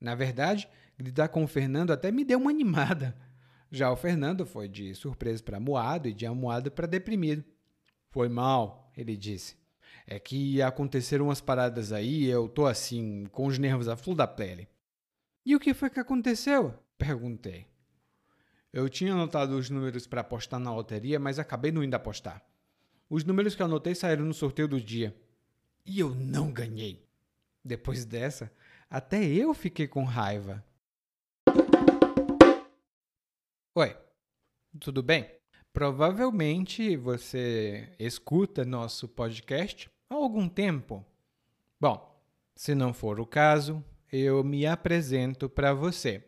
Na 0.00 0.14
verdade, 0.14 0.68
gritar 0.96 1.28
com 1.28 1.44
o 1.44 1.48
Fernando 1.48 1.92
até 1.92 2.10
me 2.10 2.24
deu 2.24 2.38
uma 2.38 2.50
animada. 2.50 3.16
Já 3.70 3.90
o 3.90 3.96
Fernando 3.96 4.46
foi 4.46 4.68
de 4.68 4.94
surpresa 4.94 5.42
para 5.42 5.60
moado 5.60 6.08
e 6.08 6.14
de 6.14 6.26
amuado 6.26 6.70
para 6.70 6.86
deprimido. 6.86 7.44
Foi 8.10 8.28
mal, 8.28 8.90
ele 8.96 9.16
disse. 9.16 9.56
É 10.06 10.18
que 10.18 10.62
aconteceram 10.62 11.26
umas 11.26 11.40
paradas 11.40 11.92
aí, 11.92 12.24
eu 12.24 12.48
tô 12.48 12.66
assim, 12.66 13.26
com 13.30 13.46
os 13.46 13.58
nervos 13.58 13.88
à 13.88 13.96
flor 13.96 14.16
da 14.16 14.26
pele. 14.26 14.66
E 15.44 15.54
o 15.54 15.60
que 15.60 15.74
foi 15.74 15.90
que 15.90 16.00
aconteceu? 16.00 16.74
Perguntei. 16.96 17.66
Eu 18.72 18.88
tinha 18.88 19.14
anotado 19.14 19.56
os 19.56 19.70
números 19.70 20.06
para 20.06 20.20
apostar 20.20 20.60
na 20.60 20.74
loteria, 20.74 21.18
mas 21.18 21.38
acabei 21.38 21.72
não 21.72 21.82
indo 21.82 21.94
apostar. 21.94 22.42
Os 23.08 23.24
números 23.24 23.54
que 23.54 23.62
anotei 23.62 23.94
saíram 23.94 24.24
no 24.26 24.34
sorteio 24.34 24.68
do 24.68 24.78
dia. 24.78 25.16
E 25.86 25.98
eu 25.98 26.14
não 26.14 26.52
ganhei. 26.52 27.06
Depois 27.64 28.04
dessa, 28.04 28.52
até 28.90 29.24
eu 29.24 29.54
fiquei 29.54 29.88
com 29.88 30.04
raiva. 30.04 30.62
Oi, 33.74 33.96
tudo 34.78 35.02
bem? 35.02 35.30
Provavelmente 35.72 36.94
você 36.96 37.88
escuta 37.98 38.66
nosso 38.66 39.08
podcast 39.08 39.90
há 40.10 40.14
algum 40.14 40.46
tempo. 40.46 41.06
Bom, 41.80 42.20
se 42.54 42.74
não 42.74 42.92
for 42.92 43.18
o 43.18 43.26
caso, 43.26 43.82
eu 44.12 44.44
me 44.44 44.66
apresento 44.66 45.48
para 45.48 45.72
você. 45.72 46.27